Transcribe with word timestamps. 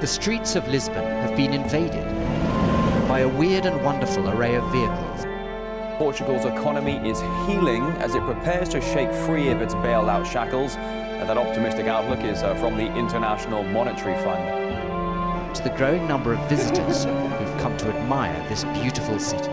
The 0.00 0.06
streets 0.06 0.54
of 0.54 0.68
Lisbon 0.68 1.02
have 1.02 1.36
been 1.36 1.52
invaded 1.52 2.04
by 3.08 3.18
a 3.18 3.28
weird 3.28 3.66
and 3.66 3.84
wonderful 3.84 4.30
array 4.30 4.54
of 4.54 4.62
vehicles. 4.70 5.26
Portugal's 5.98 6.44
economy 6.44 6.98
is 6.98 7.20
healing 7.48 7.82
as 7.98 8.14
it 8.14 8.22
prepares 8.22 8.68
to 8.68 8.80
shake 8.80 9.12
free 9.26 9.48
of 9.48 9.60
its 9.60 9.74
bailout 9.74 10.24
shackles. 10.24 10.76
And 10.76 11.28
that 11.28 11.36
optimistic 11.36 11.86
outlook 11.86 12.20
is 12.20 12.44
uh, 12.44 12.54
from 12.54 12.76
the 12.76 12.86
International 12.96 13.64
Monetary 13.64 14.14
Fund. 14.22 15.56
To 15.56 15.62
the 15.64 15.70
growing 15.70 16.06
number 16.06 16.32
of 16.32 16.48
visitors 16.48 17.04
who've 17.04 17.60
come 17.60 17.76
to 17.78 17.88
admire 17.88 18.48
this 18.48 18.62
beautiful 18.80 19.18
city. 19.18 19.50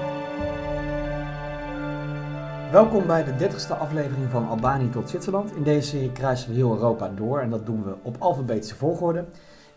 Welkom 2.71 3.05
bij 3.07 3.23
de 3.23 3.49
30ste 3.49 3.77
aflevering 3.79 4.29
van 4.29 4.47
Albanië 4.47 4.89
tot 4.89 5.09
Zwitserland. 5.09 5.55
In 5.55 5.63
deze 5.63 5.87
serie 5.87 6.11
kruisen 6.11 6.49
we 6.49 6.55
heel 6.55 6.73
Europa 6.73 7.11
door 7.15 7.39
en 7.39 7.49
dat 7.49 7.65
doen 7.65 7.83
we 7.83 7.95
op 8.01 8.15
alfabetische 8.19 8.75
volgorde. 8.75 9.25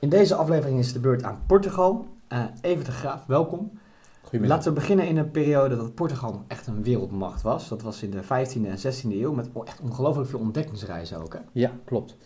In 0.01 0.09
deze 0.09 0.35
aflevering 0.35 0.79
is 0.79 0.93
de 0.93 1.01
beurt 1.01 1.23
aan 1.23 1.43
Portugal. 1.47 2.07
Uh, 2.33 2.45
Even 2.61 2.85
de 2.85 2.91
Graaf, 2.91 3.27
welkom. 3.27 3.71
Goedemiddag. 4.21 4.57
Laten 4.57 4.73
we 4.73 4.81
beginnen 4.81 5.07
in 5.07 5.17
een 5.17 5.31
periode 5.31 5.77
dat 5.77 5.95
Portugal 5.95 6.33
nog 6.33 6.43
echt 6.49 6.67
een 6.67 6.83
wereldmacht 6.83 7.43
was. 7.43 7.69
Dat 7.69 7.83
was 7.83 8.03
in 8.03 8.11
de 8.11 8.23
15e 8.23 8.67
en 8.67 8.79
16e 8.79 9.11
eeuw 9.11 9.33
met 9.33 9.49
echt 9.65 9.81
ongelooflijk 9.81 10.29
veel 10.29 10.39
ontdekkingsreizen 10.39 11.23
ook. 11.23 11.33
Hè? 11.33 11.39
Ja, 11.53 11.71
klopt. 11.85 12.17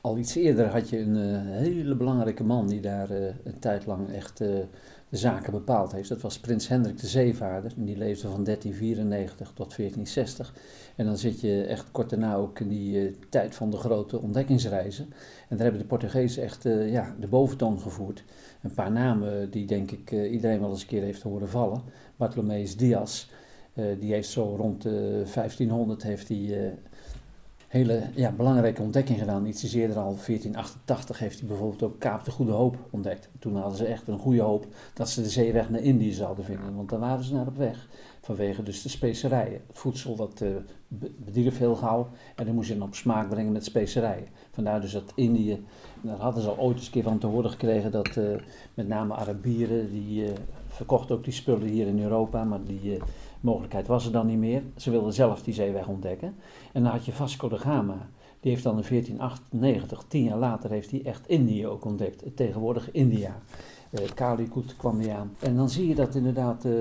Al 0.00 0.18
iets 0.18 0.34
eerder 0.34 0.66
had 0.66 0.88
je 0.88 0.98
een 0.98 1.16
uh, 1.16 1.40
hele 1.56 1.94
belangrijke 1.94 2.44
man 2.44 2.66
die 2.66 2.80
daar 2.80 3.10
uh, 3.10 3.26
een 3.44 3.58
tijd 3.58 3.86
lang 3.86 4.12
echt 4.12 4.40
zaken 5.16 5.52
bepaald 5.52 5.92
heeft. 5.92 6.08
Dat 6.08 6.20
was 6.20 6.40
prins 6.40 6.68
Hendrik 6.68 6.98
de 6.98 7.06
Zeevaarder. 7.06 7.72
En 7.76 7.84
die 7.84 7.96
leefde 7.96 8.28
van 8.28 8.44
1394 8.44 9.46
tot 9.48 9.76
1460. 9.76 10.54
En 10.96 11.06
dan 11.06 11.16
zit 11.16 11.40
je 11.40 11.64
echt 11.64 11.90
kort 11.90 12.10
daarna 12.10 12.34
ook 12.34 12.60
in 12.60 12.68
die 12.68 13.18
tijd 13.28 13.54
van 13.54 13.70
de 13.70 13.76
grote 13.76 14.20
ontdekkingsreizen. 14.20 15.04
En 15.48 15.56
daar 15.56 15.62
hebben 15.62 15.80
de 15.80 15.86
Portugezen 15.86 16.42
echt 16.42 16.62
ja, 16.86 17.14
de 17.20 17.26
boventoon 17.26 17.80
gevoerd. 17.80 18.24
Een 18.62 18.74
paar 18.74 18.92
namen 18.92 19.50
die 19.50 19.66
denk 19.66 19.90
ik 19.90 20.12
iedereen 20.12 20.60
wel 20.60 20.70
eens 20.70 20.80
een 20.80 20.86
keer 20.86 21.02
heeft 21.02 21.22
horen 21.22 21.48
vallen. 21.48 21.82
Bartolomeus 22.16 22.76
Dias, 22.76 23.30
die 23.98 24.12
heeft 24.12 24.28
zo 24.28 24.54
rond 24.56 24.82
1500 24.82 26.02
heeft 26.02 26.28
hij 26.28 26.74
hele 27.72 28.02
ja, 28.14 28.32
belangrijke 28.32 28.82
ontdekking 28.82 29.18
gedaan. 29.18 29.46
Iets 29.46 29.74
eerder 29.74 29.96
al, 29.96 30.02
1488, 30.02 31.18
heeft 31.18 31.38
hij 31.38 31.48
bijvoorbeeld 31.48 31.82
ook 31.82 31.98
Kaap 31.98 32.24
de 32.24 32.30
Goede 32.30 32.52
Hoop 32.52 32.76
ontdekt. 32.90 33.28
Toen 33.38 33.56
hadden 33.56 33.76
ze 33.76 33.84
echt 33.84 34.08
een 34.08 34.18
goede 34.18 34.42
hoop 34.42 34.66
dat 34.94 35.10
ze 35.10 35.22
de 35.22 35.28
zeeweg 35.28 35.70
naar 35.70 35.80
Indië 35.80 36.12
zouden 36.12 36.44
vinden, 36.44 36.74
want 36.74 36.88
daar 36.88 36.98
waren 36.98 37.24
ze 37.24 37.34
naar 37.34 37.46
op 37.46 37.56
weg. 37.56 37.88
Vanwege 38.20 38.62
dus 38.62 38.82
de 38.82 38.88
specerijen. 38.88 39.60
Het 39.66 39.78
voedsel 39.78 40.16
dat 40.16 40.40
uh, 40.40 40.48
bedierf 41.16 41.58
heel 41.58 41.74
gauw 41.74 42.08
en 42.36 42.46
dan 42.46 42.54
moest 42.54 42.68
je 42.68 42.78
dan 42.78 42.86
op 42.86 42.94
smaak 42.94 43.28
brengen 43.28 43.52
met 43.52 43.64
specerijen. 43.64 44.28
Vandaar 44.50 44.80
dus 44.80 44.92
dat 44.92 45.12
Indië, 45.14 45.64
daar 46.00 46.18
hadden 46.18 46.42
ze 46.42 46.48
al 46.48 46.58
ooit 46.58 46.76
eens 46.76 46.86
een 46.86 46.92
keer 46.92 47.02
van 47.02 47.18
te 47.18 47.26
horen 47.26 47.50
gekregen 47.50 47.90
dat 47.90 48.16
uh, 48.16 48.36
met 48.74 48.88
name 48.88 49.14
Arabieren, 49.14 49.90
die 49.90 50.24
uh, 50.24 50.30
verkochten 50.66 51.16
ook 51.16 51.24
die 51.24 51.32
spullen 51.32 51.68
hier 51.68 51.86
in 51.86 52.02
Europa, 52.02 52.44
maar 52.44 52.64
die 52.64 52.98
mogelijkheid 53.42 53.86
was 53.86 54.06
er 54.06 54.12
dan 54.12 54.26
niet 54.26 54.38
meer. 54.38 54.62
Ze 54.76 54.90
wilden 54.90 55.12
zelf 55.12 55.42
die 55.42 55.54
zeeweg 55.54 55.88
ontdekken. 55.88 56.34
En 56.72 56.82
dan 56.82 56.92
had 56.92 57.04
je 57.04 57.12
Vasco 57.12 57.48
da 57.48 57.56
Gama. 57.56 58.08
Die 58.40 58.50
heeft 58.50 58.62
dan 58.62 58.76
in 58.76 58.84
1498, 58.88 60.04
tien 60.08 60.22
jaar 60.22 60.38
later, 60.38 60.70
heeft 60.70 60.90
hij 60.90 61.04
echt 61.04 61.28
Indië 61.28 61.66
ook 61.66 61.84
ontdekt. 61.84 62.20
Het 62.20 62.36
tegenwoordige 62.36 62.90
India. 62.92 63.38
Uh, 63.90 64.04
Calicut 64.14 64.76
kwam 64.76 65.00
hij 65.00 65.14
aan. 65.14 65.36
En 65.40 65.56
dan 65.56 65.70
zie 65.70 65.88
je 65.88 65.94
dat 65.94 66.14
inderdaad 66.14 66.64
uh, 66.64 66.74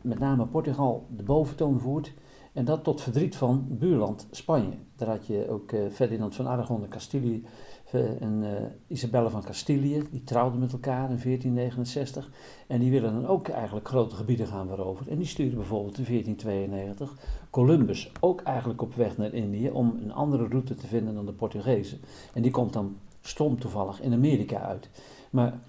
met 0.00 0.18
name 0.18 0.46
Portugal 0.46 1.06
de 1.16 1.22
boventoon 1.22 1.80
voert. 1.80 2.12
En 2.52 2.64
dat 2.64 2.84
tot 2.84 3.02
verdriet 3.02 3.36
van 3.36 3.66
buurland 3.68 4.26
Spanje. 4.30 4.76
Daar 4.96 5.08
had 5.08 5.26
je 5.26 5.46
ook 5.50 5.72
uh, 5.72 5.80
Ferdinand 5.90 6.34
van 6.34 6.48
Aragon 6.48 6.82
en 6.82 6.88
Castilië 6.88 7.44
en 7.92 8.42
uh, 8.42 8.50
Isabelle 8.86 9.30
van 9.30 9.42
Castilië, 9.42 10.02
die 10.10 10.24
trouwden 10.24 10.60
met 10.60 10.72
elkaar 10.72 11.10
in 11.10 11.20
1469. 11.22 12.30
En 12.66 12.80
die 12.80 12.90
willen 12.90 13.12
dan 13.12 13.26
ook 13.26 13.48
eigenlijk 13.48 13.88
grote 13.88 14.14
gebieden 14.14 14.46
gaan 14.46 14.68
veroveren. 14.68 15.12
En 15.12 15.18
die 15.18 15.26
sturen 15.26 15.56
bijvoorbeeld 15.56 15.98
in 15.98 16.04
1492 16.04 17.16
Columbus 17.50 18.12
ook 18.20 18.40
eigenlijk 18.40 18.82
op 18.82 18.94
weg 18.94 19.16
naar 19.16 19.34
Indië 19.34 19.70
om 19.70 19.98
een 20.02 20.12
andere 20.12 20.48
route 20.48 20.74
te 20.74 20.86
vinden 20.86 21.14
dan 21.14 21.26
de 21.26 21.32
Portugezen. 21.32 22.00
En 22.34 22.42
die 22.42 22.50
komt 22.50 22.72
dan 22.72 22.96
stom 23.20 23.58
toevallig 23.58 24.00
in 24.00 24.12
Amerika 24.12 24.60
uit. 24.60 24.90
Maar 25.30 25.60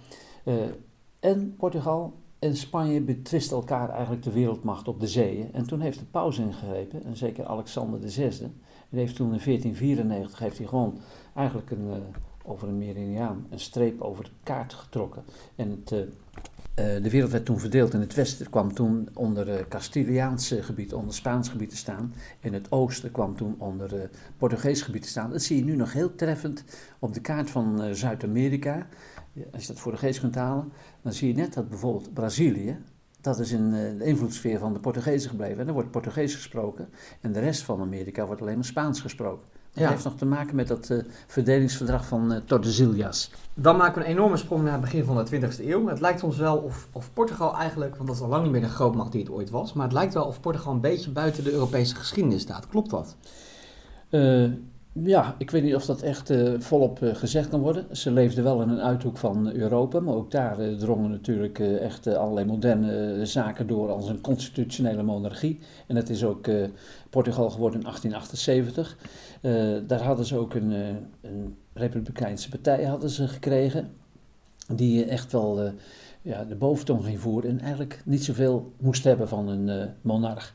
uh, 0.45 0.55
en 1.19 1.55
Portugal 1.57 2.13
en 2.39 2.55
Spanje 2.55 3.01
betwisten 3.01 3.57
elkaar 3.57 3.89
eigenlijk 3.89 4.23
de 4.23 4.31
wereldmacht 4.31 4.87
op 4.87 4.99
de 4.99 5.07
zeeën. 5.07 5.53
En 5.53 5.67
toen 5.67 5.79
heeft 5.79 5.99
de 5.99 6.05
paus 6.05 6.37
ingegrepen, 6.37 7.03
en 7.03 7.15
zeker 7.17 7.45
Alexander 7.45 8.11
VI. 8.11 8.31
En 8.89 8.97
heeft 8.97 9.15
toen 9.15 9.33
in 9.33 9.41
1494 9.43 10.39
heeft 10.39 10.57
hij 10.57 10.67
gewoon 10.67 10.99
eigenlijk 11.35 11.71
een, 11.71 11.87
uh, 11.87 11.95
over 12.43 12.67
een 12.67 12.77
meridiaan 12.77 13.47
een 13.49 13.59
streep 13.59 14.01
over 14.01 14.23
de 14.23 14.29
kaart 14.43 14.73
getrokken. 14.73 15.23
En 15.55 15.69
het, 15.69 15.91
uh, 15.91 15.99
uh, 15.99 17.03
de 17.03 17.09
wereld 17.09 17.31
werd 17.31 17.45
toen 17.45 17.59
verdeeld. 17.59 17.93
In 17.93 17.99
het 17.99 18.13
westen 18.13 18.49
kwam 18.49 18.73
toen 18.73 19.09
onder 19.13 19.67
Castiliaanse 19.67 20.63
gebied, 20.63 20.93
onder 20.93 21.13
Spaans 21.13 21.49
gebied 21.49 21.69
te 21.69 21.77
staan. 21.77 22.13
In 22.39 22.53
het 22.53 22.71
oosten 22.71 23.11
kwam 23.11 23.35
toen 23.35 23.55
onder 23.57 24.09
Portugees 24.37 24.81
gebied 24.81 25.01
te 25.01 25.07
staan. 25.07 25.29
Dat 25.29 25.41
zie 25.41 25.57
je 25.57 25.63
nu 25.63 25.75
nog 25.75 25.93
heel 25.93 26.15
treffend 26.15 26.63
op 26.99 27.13
de 27.13 27.21
kaart 27.21 27.49
van 27.49 27.95
Zuid-Amerika. 27.95 28.87
Als 29.51 29.61
je 29.61 29.67
dat 29.67 29.81
voor 29.81 29.91
de 29.91 29.97
geest 29.97 30.19
kunt 30.19 30.35
halen, 30.35 30.71
dan 31.01 31.13
zie 31.13 31.27
je 31.27 31.35
net 31.35 31.53
dat 31.53 31.69
bijvoorbeeld 31.69 32.13
Brazilië, 32.13 32.77
dat 33.21 33.39
is 33.39 33.51
in 33.51 33.71
de 33.71 34.05
invloedssfeer 34.05 34.59
van 34.59 34.73
de 34.73 34.79
Portugezen 34.79 35.29
gebleven. 35.29 35.59
En 35.59 35.67
er 35.67 35.73
wordt 35.73 35.91
Portugees 35.91 36.35
gesproken 36.35 36.89
en 37.21 37.31
de 37.31 37.39
rest 37.39 37.61
van 37.61 37.81
Amerika 37.81 38.25
wordt 38.25 38.41
alleen 38.41 38.55
maar 38.55 38.65
Spaans 38.65 39.01
gesproken. 39.01 39.47
Dat 39.77 39.85
ja. 39.85 39.91
heeft 39.91 40.03
nog 40.03 40.17
te 40.17 40.25
maken 40.25 40.55
met 40.55 40.67
dat 40.67 40.89
uh, 40.89 41.03
verdelingsverdrag 41.27 42.05
van 42.05 42.33
uh, 42.33 42.37
Tordesillas. 42.45 43.31
Dan 43.53 43.77
maken 43.77 44.01
we 44.01 44.07
een 44.07 44.13
enorme 44.13 44.37
sprong 44.37 44.63
naar 44.63 44.71
het 44.71 44.81
begin 44.81 45.03
van 45.03 45.25
de 45.25 45.39
20e 45.39 45.65
eeuw. 45.65 45.87
Het 45.87 45.99
lijkt 45.99 46.23
ons 46.23 46.37
wel 46.37 46.57
of, 46.57 46.87
of 46.91 47.13
Portugal 47.13 47.55
eigenlijk, 47.55 47.95
want 47.95 48.07
dat 48.07 48.15
is 48.15 48.21
al 48.21 48.29
lang 48.29 48.43
niet 48.43 48.51
meer 48.51 48.61
de 48.61 48.69
grootmacht 48.69 49.11
die 49.11 49.21
het 49.21 49.29
ooit 49.29 49.49
was, 49.49 49.73
maar 49.73 49.85
het 49.85 49.93
lijkt 49.93 50.13
wel 50.13 50.25
of 50.25 50.39
Portugal 50.39 50.73
een 50.73 50.81
beetje 50.81 51.11
buiten 51.11 51.43
de 51.43 51.51
Europese 51.51 51.95
geschiedenis 51.95 52.41
staat. 52.41 52.67
Klopt 52.67 52.89
dat? 52.89 53.15
Uh, 54.09 54.51
ja, 55.03 55.35
ik 55.37 55.51
weet 55.51 55.63
niet 55.63 55.75
of 55.75 55.85
dat 55.85 56.01
echt 56.01 56.29
uh, 56.29 56.53
volop 56.59 56.99
uh, 56.99 57.15
gezegd 57.15 57.49
kan 57.49 57.59
worden. 57.59 57.97
Ze 57.97 58.11
leefden 58.11 58.43
wel 58.43 58.61
in 58.61 58.69
een 58.69 58.81
uithoek 58.81 59.17
van 59.17 59.51
Europa, 59.51 59.99
maar 59.99 60.13
ook 60.13 60.31
daar 60.31 60.59
uh, 60.59 60.77
drongen 60.77 61.11
natuurlijk 61.11 61.59
echt 61.59 62.07
allerlei 62.07 62.45
moderne 62.45 63.25
zaken 63.25 63.67
door 63.67 63.91
als 63.91 64.09
een 64.09 64.21
constitutionele 64.21 65.03
monarchie. 65.03 65.59
En 65.87 65.95
dat 65.95 66.09
is 66.09 66.23
ook 66.23 66.49
Portugal 67.09 67.49
geworden 67.49 67.79
in 67.79 67.85
1878. 67.85 68.97
daar 69.87 70.01
hadden 70.01 70.25
ze 70.25 70.37
ook 70.37 70.53
een, 70.53 70.71
een 71.21 71.57
republikeinse 71.73 72.49
partij 72.49 72.83
hadden 72.83 73.09
ze 73.09 73.27
gekregen, 73.27 73.91
die 74.67 75.05
echt 75.05 75.31
wel 75.31 75.71
ja, 76.21 76.43
de 76.43 76.55
boventoon 76.55 77.03
ging 77.03 77.19
voeren 77.19 77.49
en 77.49 77.59
eigenlijk 77.59 78.01
niet 78.05 78.23
zoveel 78.23 78.71
moest 78.79 79.03
hebben 79.03 79.27
van 79.27 79.47
een 79.47 79.89
monarch. 80.01 80.53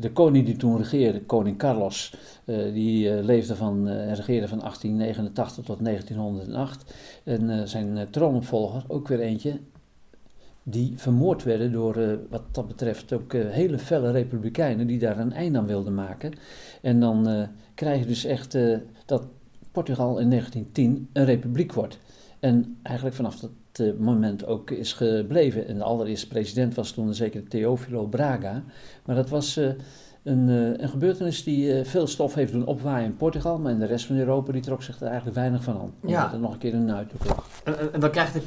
De 0.00 0.12
koning 0.12 0.46
die 0.46 0.56
toen 0.56 0.76
regeerde, 0.76 1.20
koning 1.20 1.58
Carlos, 1.58 2.14
uh, 2.44 2.72
die 2.72 3.08
uh, 3.08 3.24
leefde 3.24 3.56
van, 3.56 3.88
uh, 3.88 4.12
regeerde 4.12 4.48
van 4.48 4.58
1889 4.58 5.64
tot 5.64 5.84
1908. 5.84 6.94
En 7.24 7.68
zijn 7.68 8.10
troonopvolger, 8.10 8.84
ook 8.88 9.08
weer 9.08 9.20
eentje, 9.20 9.58
die 10.62 10.92
vermoord 10.96 11.42
werden 11.42 11.72
door 11.72 12.18
wat 12.28 12.42
dat 12.54 12.66
betreft 12.66 13.12
ook 13.12 13.32
hele 13.32 13.78
felle 13.78 14.10
republikeinen 14.10 14.86
die 14.86 14.98
daar 14.98 15.18
een 15.18 15.32
einde 15.32 15.58
aan 15.58 15.66
wilden 15.66 15.94
maken. 15.94 16.32
En 16.82 17.00
dan 17.00 17.48
krijg 17.74 18.00
je 18.00 18.06
dus 18.06 18.24
echt 18.24 18.58
dat 19.06 19.26
Portugal 19.72 20.18
in 20.18 20.30
1910 20.30 21.08
een 21.12 21.24
republiek 21.24 21.72
wordt. 21.72 21.98
En 22.40 22.78
eigenlijk 22.82 23.16
vanaf 23.16 23.36
dat 23.36 23.50
moment 23.98 24.46
ook 24.46 24.70
is 24.70 24.92
gebleven. 24.92 25.68
En 25.68 25.76
de 25.76 25.84
allereerste 25.84 26.28
president 26.28 26.74
was 26.74 26.92
toen 26.92 27.14
zeker 27.14 27.48
Teofilo 27.48 28.06
Braga. 28.06 28.62
Maar 29.04 29.16
dat 29.16 29.28
was 29.28 29.58
uh, 29.58 29.68
een, 30.22 30.48
uh, 30.48 30.78
een, 30.78 30.88
gebeurtenis 30.88 31.44
die 31.44 31.84
veel 31.84 32.06
stof 32.06 32.34
heeft 32.34 32.52
doen 32.52 32.66
opwaaien 32.66 33.06
in 33.06 33.16
Portugal. 33.16 33.58
Maar 33.58 33.72
in 33.72 33.78
de 33.78 33.86
rest 33.86 34.06
van 34.06 34.16
Europa 34.16 34.52
die 34.52 34.62
trok 34.62 34.82
zich 34.82 35.00
er 35.00 35.06
eigenlijk 35.06 35.36
weinig 35.36 35.62
van 35.62 35.74
aan. 35.74 35.80
Omdat 35.80 36.10
ja. 36.10 36.32
er 36.32 36.38
nog 36.38 36.52
een 36.52 36.58
keer 36.58 36.74
een 36.74 36.92
uithoek 36.92 37.24
lag. 37.24 37.48
En, 37.64 37.92
en, 37.92 38.00
dan 38.00 38.10
krijgt 38.10 38.32
de, 38.32 38.42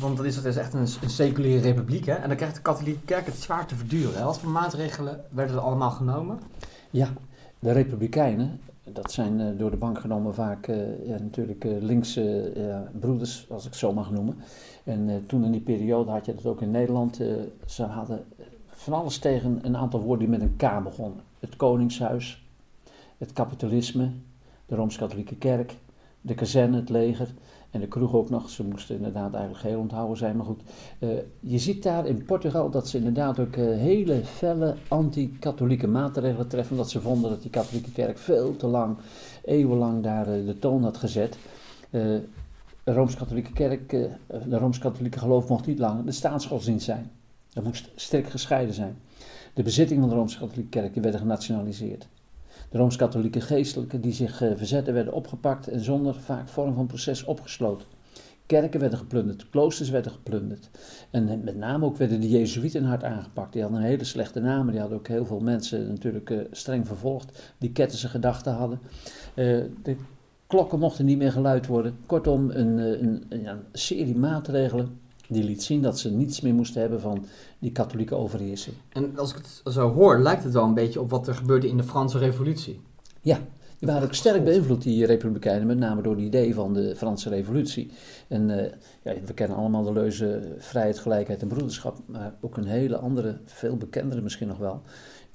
want 0.00 0.16
dat 0.16 0.26
is, 0.26 0.34
dat 0.34 0.44
is 0.44 0.56
echt 0.56 0.74
een, 0.74 0.86
een 1.02 1.10
seculiere 1.10 1.62
republiek. 1.62 2.06
Hè? 2.06 2.14
En 2.14 2.28
dan 2.28 2.36
krijgt 2.36 2.54
de 2.54 2.62
katholieke 2.62 3.04
kerk 3.04 3.26
het 3.26 3.36
zwaar 3.36 3.66
te 3.66 3.74
verduren. 3.74 4.18
Hè? 4.18 4.24
Wat 4.24 4.38
voor 4.38 4.50
maatregelen 4.50 5.24
werden 5.30 5.56
er 5.56 5.62
allemaal 5.62 5.90
genomen? 5.90 6.38
Ja, 6.90 7.12
de 7.58 7.72
republikeinen 7.72 8.60
dat 8.92 9.12
zijn 9.12 9.40
uh, 9.40 9.46
door 9.58 9.70
de 9.70 9.76
bank 9.76 10.00
genomen 10.00 10.34
vaak 10.34 10.66
ja, 11.04 11.18
natuurlijk 11.18 11.64
uh, 11.64 11.82
linkse 11.82 12.52
broeders, 13.00 13.46
als 13.50 13.66
ik 13.66 13.74
zo 13.74 13.92
mag 13.92 14.10
noemen. 14.10 14.36
En 14.84 15.24
toen 15.26 15.44
in 15.44 15.52
die 15.52 15.60
periode 15.60 16.10
had 16.10 16.26
je 16.26 16.34
dat 16.34 16.46
ook 16.46 16.60
in 16.60 16.70
Nederland. 16.70 17.20
ze 17.66 17.82
hadden 17.82 18.24
van 18.66 18.92
alles 18.92 19.18
tegen 19.18 19.58
een 19.62 19.76
aantal 19.76 20.00
woorden 20.00 20.30
die 20.30 20.38
met 20.38 20.48
een 20.48 20.56
K 20.56 20.82
begonnen. 20.82 21.20
Het 21.40 21.56
Koningshuis, 21.56 22.46
het 23.18 23.32
kapitalisme, 23.32 24.10
de 24.66 24.74
Rooms-Katholieke 24.74 25.36
Kerk, 25.36 25.76
de 26.26 26.34
kazerne, 26.34 26.76
het 26.76 26.88
leger 26.88 27.28
en 27.70 27.80
de 27.80 27.88
kroeg 27.88 28.14
ook 28.14 28.30
nog. 28.30 28.50
Ze 28.50 28.64
moesten 28.64 28.96
inderdaad 28.96 29.32
eigenlijk 29.32 29.60
geheel 29.62 29.80
onthouden 29.80 30.16
zijn. 30.16 30.36
Maar 30.36 30.46
goed, 30.46 30.62
uh, 30.98 31.10
je 31.40 31.58
ziet 31.58 31.82
daar 31.82 32.06
in 32.06 32.24
Portugal 32.24 32.70
dat 32.70 32.88
ze 32.88 32.96
inderdaad 32.96 33.38
ook 33.38 33.56
uh, 33.56 33.76
hele 33.76 34.24
felle 34.24 34.74
anti-katholieke 34.88 35.86
maatregelen 35.86 36.48
treffen. 36.48 36.72
Omdat 36.72 36.90
ze 36.90 37.00
vonden 37.00 37.30
dat 37.30 37.42
die 37.42 37.50
katholieke 37.50 37.92
kerk 37.92 38.18
veel 38.18 38.56
te 38.56 38.66
lang, 38.66 38.96
eeuwenlang 39.44 40.02
daar 40.02 40.38
uh, 40.38 40.46
de 40.46 40.58
toon 40.58 40.82
had 40.82 40.96
gezet. 40.96 41.38
de 41.90 42.22
Rooms-Katholieke 42.84 43.52
kerk, 43.52 43.90
de 44.48 44.58
Rooms-Katholieke 44.58 45.18
geloof 45.18 45.48
mocht 45.48 45.66
niet 45.66 45.78
langer 45.78 46.04
de 46.04 46.12
staatsgodsdienst 46.12 46.84
zijn. 46.84 47.10
Dat 47.52 47.64
moest 47.64 47.90
sterk 47.94 48.26
gescheiden 48.26 48.74
zijn. 48.74 48.96
De 49.54 49.62
bezitting 49.62 50.00
van 50.00 50.08
de 50.08 50.14
Rooms-Katholieke 50.14 50.68
kerk 50.68 50.94
werden 50.94 51.20
genationaliseerd. 51.20 52.06
De 52.70 52.78
Rooms-Katholieke 52.78 53.40
geestelijken 53.40 54.00
die 54.00 54.12
zich 54.12 54.42
uh, 54.42 54.50
verzetten 54.56 54.94
werden 54.94 55.12
opgepakt 55.12 55.68
en 55.68 55.80
zonder 55.80 56.14
vaak 56.14 56.48
vorm 56.48 56.74
van 56.74 56.86
proces 56.86 57.24
opgesloten. 57.24 57.86
Kerken 58.46 58.80
werden 58.80 58.98
geplunderd, 58.98 59.50
kloosters 59.50 59.90
werden 59.90 60.12
geplunderd. 60.12 60.70
En 61.10 61.44
met 61.44 61.56
name 61.56 61.84
ook 61.84 61.96
werden 61.96 62.20
de 62.20 62.28
Jezuïeten 62.28 62.84
hard 62.84 63.04
aangepakt. 63.04 63.52
Die 63.52 63.62
hadden 63.62 63.80
een 63.80 63.86
hele 63.86 64.04
slechte 64.04 64.40
naam. 64.40 64.70
Die 64.70 64.80
hadden 64.80 64.98
ook 64.98 65.08
heel 65.08 65.26
veel 65.26 65.40
mensen 65.40 65.88
natuurlijk 65.88 66.30
uh, 66.30 66.40
streng 66.50 66.86
vervolgd. 66.86 67.54
Die 67.58 67.72
kettense 67.72 68.08
gedachten 68.08 68.52
hadden. 68.52 68.78
De 69.82 69.96
klokken 70.46 70.78
mochten 70.78 71.04
niet 71.04 71.18
meer 71.18 71.32
geluid 71.32 71.66
worden. 71.66 71.96
Kortom, 72.06 72.50
een, 72.50 72.78
een, 72.78 73.24
een 73.28 73.58
serie 73.72 74.16
maatregelen 74.16 74.98
die 75.28 75.44
liet 75.44 75.62
zien 75.62 75.82
dat 75.82 75.98
ze 75.98 76.10
niets 76.10 76.40
meer 76.40 76.54
moesten 76.54 76.80
hebben 76.80 77.00
van 77.00 77.26
die 77.58 77.72
katholieke 77.72 78.14
overheersing. 78.14 78.76
En 78.88 79.18
als 79.18 79.30
ik 79.30 79.36
het 79.36 79.74
zo 79.74 79.92
hoor, 79.92 80.18
lijkt 80.18 80.44
het 80.44 80.52
wel 80.52 80.64
een 80.64 80.74
beetje 80.74 81.00
op 81.00 81.10
wat 81.10 81.28
er 81.28 81.34
gebeurde 81.34 81.68
in 81.68 81.76
de 81.76 81.82
Franse 81.82 82.18
Revolutie. 82.18 82.80
Ja, 83.20 83.38
die 83.78 83.88
waren 83.88 84.02
ook 84.02 84.14
sterk 84.14 84.44
beïnvloed, 84.44 84.82
die 84.82 85.06
Republikeinen, 85.06 85.66
met 85.66 85.78
name 85.78 86.02
door 86.02 86.14
het 86.14 86.24
idee 86.24 86.54
van 86.54 86.74
de 86.74 86.96
Franse 86.96 87.28
Revolutie. 87.28 87.90
En 88.28 88.48
uh, 88.48 88.62
ja, 89.02 89.14
we 89.24 89.34
kennen 89.34 89.56
allemaal 89.56 89.82
de 89.82 89.92
leuze 89.92 90.54
vrijheid, 90.58 90.98
gelijkheid 90.98 91.42
en 91.42 91.48
broederschap, 91.48 91.98
maar 92.06 92.34
ook 92.40 92.56
een 92.56 92.66
hele 92.66 92.96
andere, 92.96 93.38
veel 93.44 93.76
bekendere 93.76 94.20
misschien 94.20 94.48
nog 94.48 94.58
wel, 94.58 94.82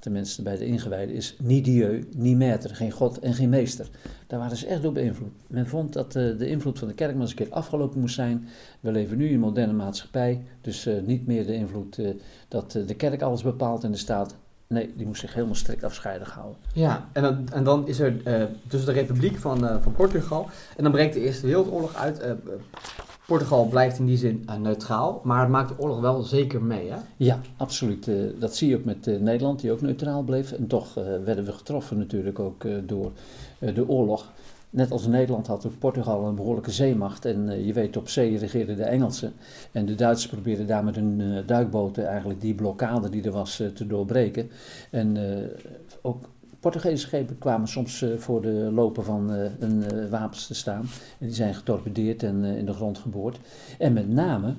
tenminste 0.02 0.42
bij 0.42 0.56
de 0.56 0.66
ingewijden, 0.66 1.14
is 1.14 1.36
ni 1.38 1.62
Dieu, 1.62 2.08
ni 2.16 2.36
maître, 2.36 2.74
geen 2.74 2.90
God 2.90 3.18
en 3.18 3.34
geen 3.34 3.48
meester. 3.48 3.88
Daar 4.26 4.38
waren 4.38 4.56
ze 4.56 4.66
echt 4.66 4.82
door 4.82 4.92
beïnvloed. 4.92 5.32
Men 5.46 5.66
vond 5.66 5.92
dat 5.92 6.14
uh, 6.16 6.38
de 6.38 6.48
invloed 6.48 6.78
van 6.78 6.88
de 6.88 6.94
kerk 6.94 7.12
maar 7.12 7.20
eens 7.20 7.30
een 7.30 7.36
keer 7.36 7.50
afgelopen 7.50 8.00
moest 8.00 8.14
zijn. 8.14 8.48
We 8.80 8.92
leven 8.92 9.16
nu 9.16 9.26
in 9.28 9.34
een 9.34 9.40
moderne 9.40 9.72
maatschappij, 9.72 10.44
dus 10.60 10.86
uh, 10.86 11.02
niet 11.02 11.26
meer 11.26 11.46
de 11.46 11.54
invloed 11.54 12.00
dat 12.48 12.72
de 12.72 12.94
kerk 12.94 13.22
alles 13.22 13.42
bepaalt 13.42 13.84
en 13.84 13.90
de 13.90 13.98
staat 13.98 14.34
Nee, 14.66 14.92
die 14.96 15.06
moest 15.06 15.20
zich 15.20 15.34
helemaal 15.34 15.54
strikt 15.54 15.84
afscheiden 15.84 16.28
houden. 16.28 16.56
Ja, 16.74 17.08
en 17.12 17.22
dan, 17.22 17.48
en 17.52 17.64
dan 17.64 17.88
is 17.88 18.00
er 18.00 18.22
dus 18.68 18.84
de 18.84 18.92
Republiek 18.92 19.38
van, 19.38 19.82
van 19.82 19.92
Portugal. 19.92 20.48
En 20.76 20.82
dan 20.82 20.92
breekt 20.92 21.14
de 21.14 21.20
Eerste 21.20 21.46
Wereldoorlog 21.46 21.94
uit. 21.94 22.24
Portugal 23.32 23.66
blijft 23.66 23.98
in 23.98 24.06
die 24.06 24.16
zin 24.16 24.48
neutraal, 24.60 25.20
maar 25.24 25.40
het 25.40 25.48
maakt 25.48 25.68
de 25.68 25.74
oorlog 25.78 26.00
wel 26.00 26.22
zeker 26.22 26.62
mee, 26.62 26.90
hè? 26.90 26.96
Ja, 27.16 27.40
absoluut. 27.56 28.10
dat 28.38 28.56
zie 28.56 28.68
je 28.68 28.76
ook 28.76 28.84
met 28.84 29.06
Nederland, 29.20 29.60
die 29.60 29.72
ook 29.72 29.80
neutraal 29.80 30.22
bleef. 30.22 30.52
En 30.52 30.66
toch 30.66 30.94
werden 31.24 31.44
we 31.44 31.52
getroffen 31.52 31.98
natuurlijk 31.98 32.38
ook 32.38 32.66
door 32.86 33.12
de 33.58 33.88
oorlog. 33.88 34.30
Net 34.70 34.90
als 34.90 35.06
Nederland 35.06 35.46
had 35.46 35.66
ook 35.66 35.78
Portugal 35.78 36.26
een 36.26 36.34
behoorlijke 36.34 36.70
zeemacht. 36.70 37.24
En 37.24 37.66
je 37.66 37.72
weet, 37.72 37.96
op 37.96 38.08
zee 38.08 38.38
regeerden 38.38 38.76
de 38.76 38.84
Engelsen. 38.84 39.32
En 39.72 39.86
de 39.86 39.94
Duitsers 39.94 40.32
probeerden 40.32 40.66
daar 40.66 40.84
met 40.84 40.94
hun 40.94 41.42
duikboten 41.46 42.06
eigenlijk 42.06 42.40
die 42.40 42.54
blokkade 42.54 43.10
die 43.10 43.22
er 43.22 43.32
was 43.32 43.62
te 43.74 43.86
doorbreken. 43.86 44.50
En 44.90 45.16
ook 46.02 46.24
Portugese 46.62 47.06
schepen 47.06 47.38
kwamen 47.38 47.68
soms 47.68 48.04
voor 48.16 48.42
de 48.42 48.70
lopen 48.72 49.04
van 49.04 49.28
hun 49.30 50.10
wapens 50.10 50.46
te 50.46 50.54
staan. 50.54 50.80
En 51.18 51.26
die 51.26 51.34
zijn 51.34 51.54
getorpedeerd 51.54 52.22
en 52.22 52.44
in 52.44 52.66
de 52.66 52.72
grond 52.72 52.98
geboord. 52.98 53.38
En 53.78 53.92
met 53.92 54.08
name 54.08 54.54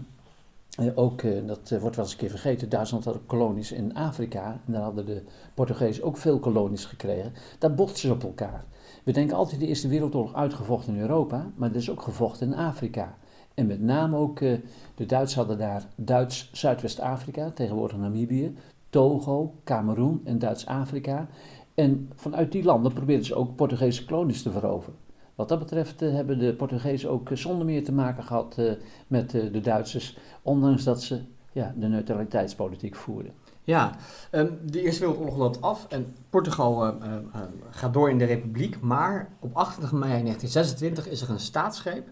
ook, 0.96 1.22
dat 1.46 1.70
wordt 1.70 1.96
wel 1.96 2.06
eens 2.06 2.14
een 2.14 2.20
keer 2.20 2.30
vergeten, 2.30 2.70
Duitsland 2.70 3.06
had 3.06 3.20
kolonies 3.26 3.72
in 3.72 3.96
Afrika. 3.96 4.60
En 4.66 4.74
daar 4.74 4.82
hadden 4.82 5.06
de 5.06 5.22
Portugezen 5.54 6.04
ook 6.04 6.18
veel 6.18 6.40
kolonies 6.40 6.86
gekregen. 6.86 7.34
Daar 7.60 7.74
botsten 7.74 8.08
ze 8.08 8.14
op 8.14 8.24
elkaar. 8.24 8.64
We 9.04 9.12
denken 9.12 9.38
altijd 9.38 9.60
de 9.60 9.68
Eerste 9.68 9.88
Wereldoorlog 9.88 10.34
uitgevochten 10.34 10.94
in 10.96 11.02
Europa, 11.02 11.52
maar 11.56 11.68
het 11.68 11.78
is 11.78 11.90
ook 11.90 12.02
gevochten 12.02 12.48
in 12.48 12.56
Afrika. 12.56 13.16
En 13.54 13.68
met 13.68 13.82
name 13.82 14.18
ook, 14.18 14.40
de 14.40 15.06
Duitsers 15.06 15.36
hadden 15.36 15.58
daar 15.58 15.86
Duits 15.96 16.50
Zuidwest-Afrika, 16.54 17.50
tegenwoordig 17.50 17.98
Namibië, 17.98 18.56
Togo, 18.90 19.54
Cameroen 19.64 20.22
en 20.24 20.40
Duits-Afrika. 20.40 21.28
En 21.74 22.10
vanuit 22.16 22.52
die 22.52 22.64
landen 22.64 22.94
probeerden 22.94 23.26
ze 23.26 23.36
ook 23.36 23.56
Portugese 23.56 24.06
kolonies 24.06 24.42
te 24.42 24.52
veroveren. 24.52 25.00
Wat 25.36 25.50
dat 25.50 25.60
betreft 25.60 26.02
uh, 26.02 26.14
hebben 26.14 26.40
de 26.40 26.54
Portugezen 26.54 27.10
ook 27.10 27.30
uh, 27.30 27.38
zonder 27.38 27.66
meer 27.66 27.84
te 27.84 27.92
maken 27.92 28.24
gehad 28.24 28.62
met 29.08 29.32
de 29.32 29.62
Duitsers, 29.62 30.18
ondanks 30.42 30.84
dat 30.84 31.04
ze 31.04 31.22
ja, 31.52 31.74
de 31.78 31.88
neutraliteitspolitiek 31.88 32.96
voerden. 32.96 33.34
Ja, 33.64 33.96
um, 34.32 34.60
de 34.66 34.82
Eerste 34.82 35.00
Wereldoorlog 35.00 35.38
loopt 35.38 35.62
af 35.62 35.86
en 35.90 36.16
Portugal 36.30 36.88
uh, 36.88 36.94
uh, 37.04 37.42
gaat 37.70 37.94
door 37.94 38.10
in 38.10 38.18
de 38.18 38.26
Republiek. 38.26 38.82
Maar 38.82 39.30
op 39.40 39.56
28 39.56 39.92
mei 39.92 40.24
1926 40.24 41.08
is 41.08 41.22
er 41.22 41.30
een 41.30 41.40
staatsgreep. 41.40 42.10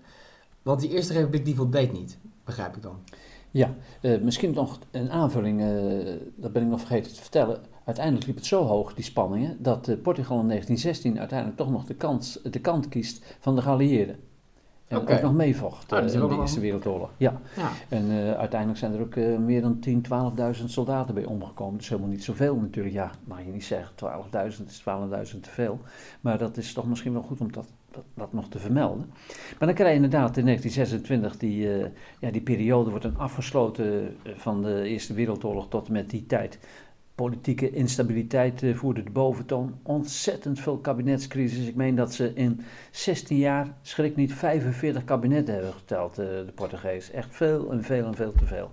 Want 0.62 0.80
die 0.80 0.90
Eerste 0.90 1.14
Republiek 1.14 1.46
die 1.46 1.56
voldeed 1.56 1.92
niet, 1.92 2.18
begrijp 2.44 2.76
ik 2.76 2.82
dan. 2.82 3.00
Ja, 3.52 3.76
misschien 4.02 4.54
nog 4.54 4.80
een 4.92 5.12
aanvulling, 5.12 5.60
dat 6.36 6.54
ben 6.54 6.62
ik 6.62 6.68
nog 6.68 6.80
vergeten 6.80 7.14
te 7.14 7.22
vertellen. 7.22 7.62
Uiteindelijk 7.86 8.26
liep 8.26 8.36
het 8.36 8.46
zo 8.46 8.64
hoog, 8.64 8.94
die 8.94 9.04
spanningen, 9.04 9.58
dat 9.64 9.82
Portugal 10.02 10.40
in 10.40 10.48
1916 10.48 11.20
uiteindelijk 11.20 11.58
toch 11.58 11.72
nog 11.72 11.86
de 11.86 11.96
kant, 11.96 12.40
de 12.52 12.60
kant 12.60 12.90
kiest 12.90 13.36
van 13.40 13.56
de 13.56 13.62
geallieerden. 13.62 14.20
En 14.92 14.98
okay. 14.98 15.16
ook 15.16 15.22
nog 15.22 15.34
meevocht 15.34 15.94
uh, 15.94 16.00
in 16.00 16.28
de 16.28 16.38
Eerste 16.40 16.60
Wereldoorlog. 16.60 17.10
Ja. 17.18 17.42
ja. 17.56 17.72
En 17.90 18.06
uh, 18.06 18.34
uiteindelijk 18.34 18.80
zijn 18.80 18.94
er 18.94 19.02
ook 19.02 19.16
uh, 19.16 19.38
meer 19.38 19.62
dan 19.62 19.80
10, 19.80 20.06
12.000 20.60 20.66
soldaten 20.66 21.14
bij 21.14 21.26
omgekomen. 21.26 21.78
Dus 21.78 21.90
helemaal 21.90 22.10
niet 22.10 22.24
zoveel 22.24 22.56
natuurlijk. 22.56 22.96
Ja, 22.96 23.12
mag 23.24 23.40
je 23.46 23.52
niet 23.52 23.64
zeggen. 23.64 23.96
12.000 24.52 24.66
is 24.68 24.84
12.000 25.34 25.40
te 25.40 25.50
veel. 25.50 25.80
Maar 26.22 26.38
dat 26.38 26.58
is 26.58 26.74
toch 26.74 26.88
misschien 26.88 27.14
wel 27.14 27.22
goed 27.22 27.42
om 27.42 27.52
dat, 27.52 27.68
dat, 27.92 28.04
dat, 28.14 28.34
nog 28.34 28.50
te 28.50 28.60
vermelden. 28.60 29.12
Maar 29.60 29.68
dan 29.68 29.74
krijg 29.74 29.90
je 29.90 29.96
inderdaad 29.96 30.38
in 30.38 30.46
1926 30.46 31.38
die, 31.38 31.68
ja, 32.20 32.32
die 32.32 32.42
periode 32.42 32.90
wordt 32.90 33.06
dan 33.06 33.18
afgesloten 33.18 34.16
van 34.36 34.62
de 34.62 34.82
Eerste 34.82 35.14
Wereldoorlog 35.14 35.68
tot 35.70 35.88
en 35.88 35.94
met 35.94 36.10
die 36.10 36.26
tijd 36.26 36.60
politieke 37.16 37.70
instabiliteit 37.70 38.62
uh, 38.62 38.76
voerde 38.76 39.04
de 39.04 39.10
boventoon. 39.10 39.80
Ontzettend 39.84 40.60
veel 40.60 40.78
kabinetscrisis. 40.78 41.68
Ik 41.68 41.76
meen 41.76 41.96
dat 41.96 42.14
ze 42.14 42.32
in 42.34 42.62
16 42.92 43.38
jaar, 43.38 43.74
schrik 43.82 44.16
niet, 44.16 44.34
45 44.34 45.04
kabinetten 45.04 45.54
hebben 45.54 45.74
geteld, 45.74 46.20
uh, 46.20 46.26
de 46.26 46.52
Portugees. 46.56 47.12
Echt 47.12 47.30
veel 47.32 47.72
en 47.72 47.84
veel 47.84 48.06
en 48.06 48.16
veel 48.16 48.32
te 48.32 48.46
veel. 48.46 48.72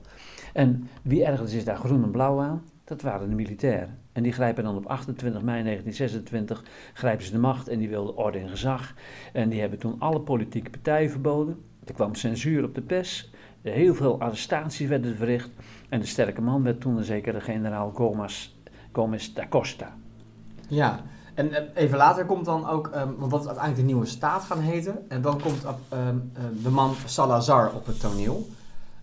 En 0.52 0.88
wie 1.02 1.24
ergens 1.24 1.52
is 1.52 1.64
daar 1.64 1.76
groen 1.76 2.02
en 2.02 2.10
blauw 2.10 2.40
aan? 2.40 2.62
Dat 2.84 3.02
waren 3.02 3.28
de 3.28 3.34
militairen. 3.34 3.98
En 4.12 4.22
die 4.22 4.32
grijpen 4.32 4.64
dan 4.64 4.76
op 4.76 4.86
28 4.86 5.42
mei 5.42 5.62
1926 5.62 6.64
grijpen 6.92 7.24
ze 7.24 7.32
de 7.32 7.38
macht 7.38 7.68
en 7.68 7.78
die 7.78 7.88
wilden 7.88 8.16
orde 8.16 8.38
en 8.38 8.48
gezag. 8.48 8.94
En 9.32 9.48
die 9.48 9.60
hebben 9.60 9.78
toen 9.78 9.96
alle 9.98 10.20
politieke 10.20 10.70
partijen 10.70 11.10
verboden. 11.10 11.64
Er 11.84 11.94
kwam 11.94 12.14
censuur 12.14 12.64
op 12.64 12.74
de 12.74 12.82
pers. 12.82 13.30
Heel 13.70 13.94
veel 13.94 14.20
arrestaties 14.20 14.88
werden 14.88 15.16
verricht. 15.16 15.50
En 15.88 16.00
de 16.00 16.06
sterke 16.06 16.40
man 16.40 16.62
werd 16.62 16.80
toen 16.80 16.96
een 16.96 17.04
zekere 17.04 17.40
generaal 17.40 17.90
Gomes, 17.90 18.60
Gomes 18.92 19.34
da 19.34 19.46
Costa. 19.48 19.96
Ja, 20.68 21.00
en 21.34 21.72
even 21.74 21.98
later 21.98 22.24
komt 22.24 22.44
dan 22.44 22.68
ook, 22.68 22.90
um, 22.94 23.28
dat 23.28 23.40
is 23.40 23.46
uiteindelijk 23.46 23.76
de 23.76 23.82
nieuwe 23.92 24.06
staat 24.06 24.42
gaan 24.42 24.60
heten. 24.60 25.04
En 25.08 25.22
dan 25.22 25.40
komt 25.40 25.64
um, 25.92 26.32
de 26.62 26.70
man 26.70 26.94
Salazar 27.06 27.72
op 27.74 27.86
het 27.86 28.00
toneel. 28.00 28.48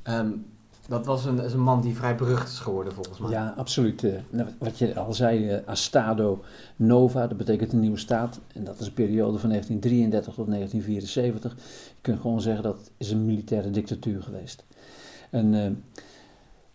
Um, 0.04 0.46
dat 0.88 1.06
was 1.06 1.26
een, 1.26 1.52
een, 1.52 1.60
man 1.60 1.82
die 1.82 1.96
vrij 1.96 2.16
berucht 2.16 2.48
is 2.48 2.60
geworden 2.60 2.94
volgens 2.94 3.20
mij. 3.20 3.32
Ja, 3.32 3.54
absoluut. 3.58 4.04
Uh, 4.04 4.14
wat 4.60 4.78
je 4.78 5.00
al 5.00 5.14
zei, 5.14 5.52
uh, 5.52 5.58
Astado 5.66 6.44
Nova, 6.76 7.28
dat 7.28 7.38
betekent 7.38 7.74
een 7.74 7.80
nieuwe 7.80 7.98
staat. 7.98 8.40
En 8.54 8.64
dat 8.64 8.80
is 8.80 8.88
een 8.88 8.94
periode 8.94 9.38
van 9.38 9.50
1933 9.50 10.34
tot 10.34 10.48
1974. 10.48 11.56
Je 11.88 12.02
kunt 12.02 12.20
gewoon 12.20 12.42
zeggen 12.42 12.64
dat 12.64 12.92
is 12.98 13.12
een 13.12 13.26
militaire 13.26 13.70
dictatuur 13.70 14.24
geweest. 14.24 14.64
En 15.30 15.54
uh, 15.54 15.66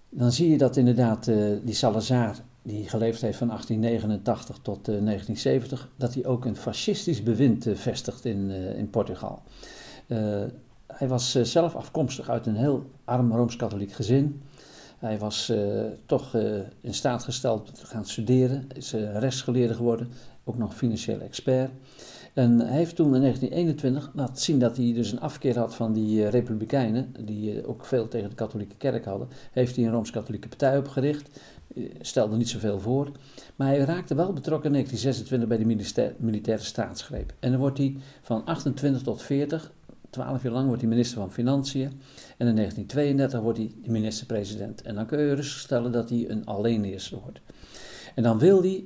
dan 0.08 0.32
zie 0.32 0.50
je 0.50 0.58
dat 0.58 0.76
inderdaad 0.76 1.24
die 1.64 1.74
Salazar, 1.74 2.34
die 2.62 2.88
geleefd 2.88 3.20
heeft 3.20 3.38
van 3.38 3.46
1889 3.46 4.58
tot 4.62 4.84
1970, 4.84 5.88
dat 5.96 6.14
hij 6.14 6.26
ook 6.26 6.44
een 6.44 6.56
fascistisch 6.56 7.22
bewind 7.22 7.66
vestigt 7.74 8.24
in, 8.24 8.50
in 8.50 8.90
Portugal. 8.90 9.42
Hij 11.00 11.08
was 11.08 11.36
uh, 11.36 11.44
zelf 11.44 11.74
afkomstig 11.74 12.28
uit 12.28 12.46
een 12.46 12.56
heel 12.56 12.90
arm 13.04 13.32
rooms-katholiek 13.32 13.92
gezin. 13.92 14.42
Hij 14.98 15.18
was 15.18 15.50
uh, 15.50 15.82
toch 16.06 16.34
uh, 16.34 16.58
in 16.80 16.94
staat 16.94 17.24
gesteld 17.24 17.74
te 17.74 17.86
gaan 17.86 18.04
studeren, 18.04 18.66
is 18.74 18.92
rechtsgeleerde 18.92 19.74
geworden, 19.74 20.08
ook 20.44 20.58
nog 20.58 20.76
financieel 20.76 21.20
expert. 21.20 21.70
En 22.34 22.58
hij 22.58 22.76
heeft 22.76 22.96
toen 22.96 23.14
in 23.14 23.20
1921 23.20 24.10
laten 24.14 24.42
zien 24.42 24.58
dat 24.58 24.76
hij 24.76 24.92
dus 24.92 25.12
een 25.12 25.20
afkeer 25.20 25.58
had 25.58 25.74
van 25.74 25.92
die 25.92 26.28
republikeinen, 26.28 27.14
die 27.20 27.66
ook 27.66 27.84
veel 27.84 28.08
tegen 28.08 28.28
de 28.28 28.34
katholieke 28.34 28.76
kerk 28.76 29.04
hadden. 29.04 29.28
Heeft 29.52 29.76
hij 29.76 29.84
een 29.84 29.92
rooms-katholieke 29.92 30.48
partij 30.48 30.78
opgericht, 30.78 31.40
stelde 32.00 32.36
niet 32.36 32.48
zoveel 32.48 32.80
voor. 32.80 33.10
Maar 33.56 33.68
hij 33.68 33.78
raakte 33.78 34.14
wel 34.14 34.32
betrokken 34.32 34.74
in 34.74 34.84
1926 34.84 35.48
bij 35.48 35.58
de 36.04 36.14
militaire 36.18 36.64
staatsgreep. 36.64 37.32
En 37.38 37.50
dan 37.50 37.60
wordt 37.60 37.78
hij 37.78 37.96
van 38.22 38.44
28 38.44 39.02
tot 39.02 39.22
40 39.22 39.72
Twaalf 40.10 40.42
jaar 40.42 40.52
lang 40.52 40.66
wordt 40.66 40.80
hij 40.80 40.90
minister 40.90 41.18
van 41.18 41.32
Financiën. 41.32 41.86
En 42.36 42.46
in 42.46 42.54
1932 42.56 43.40
wordt 43.40 43.58
hij 43.58 43.72
minister-president. 43.86 44.82
En 44.82 44.94
dan 44.94 45.06
kun 45.06 45.18
je 45.18 45.34
rustig 45.34 45.58
stellen 45.58 45.92
dat 45.92 46.08
hij 46.08 46.30
een 46.30 46.46
alleenheerser 46.46 47.18
wordt. 47.18 47.40
En 48.14 48.22
dan 48.22 48.38
wil 48.38 48.62
hij 48.62 48.84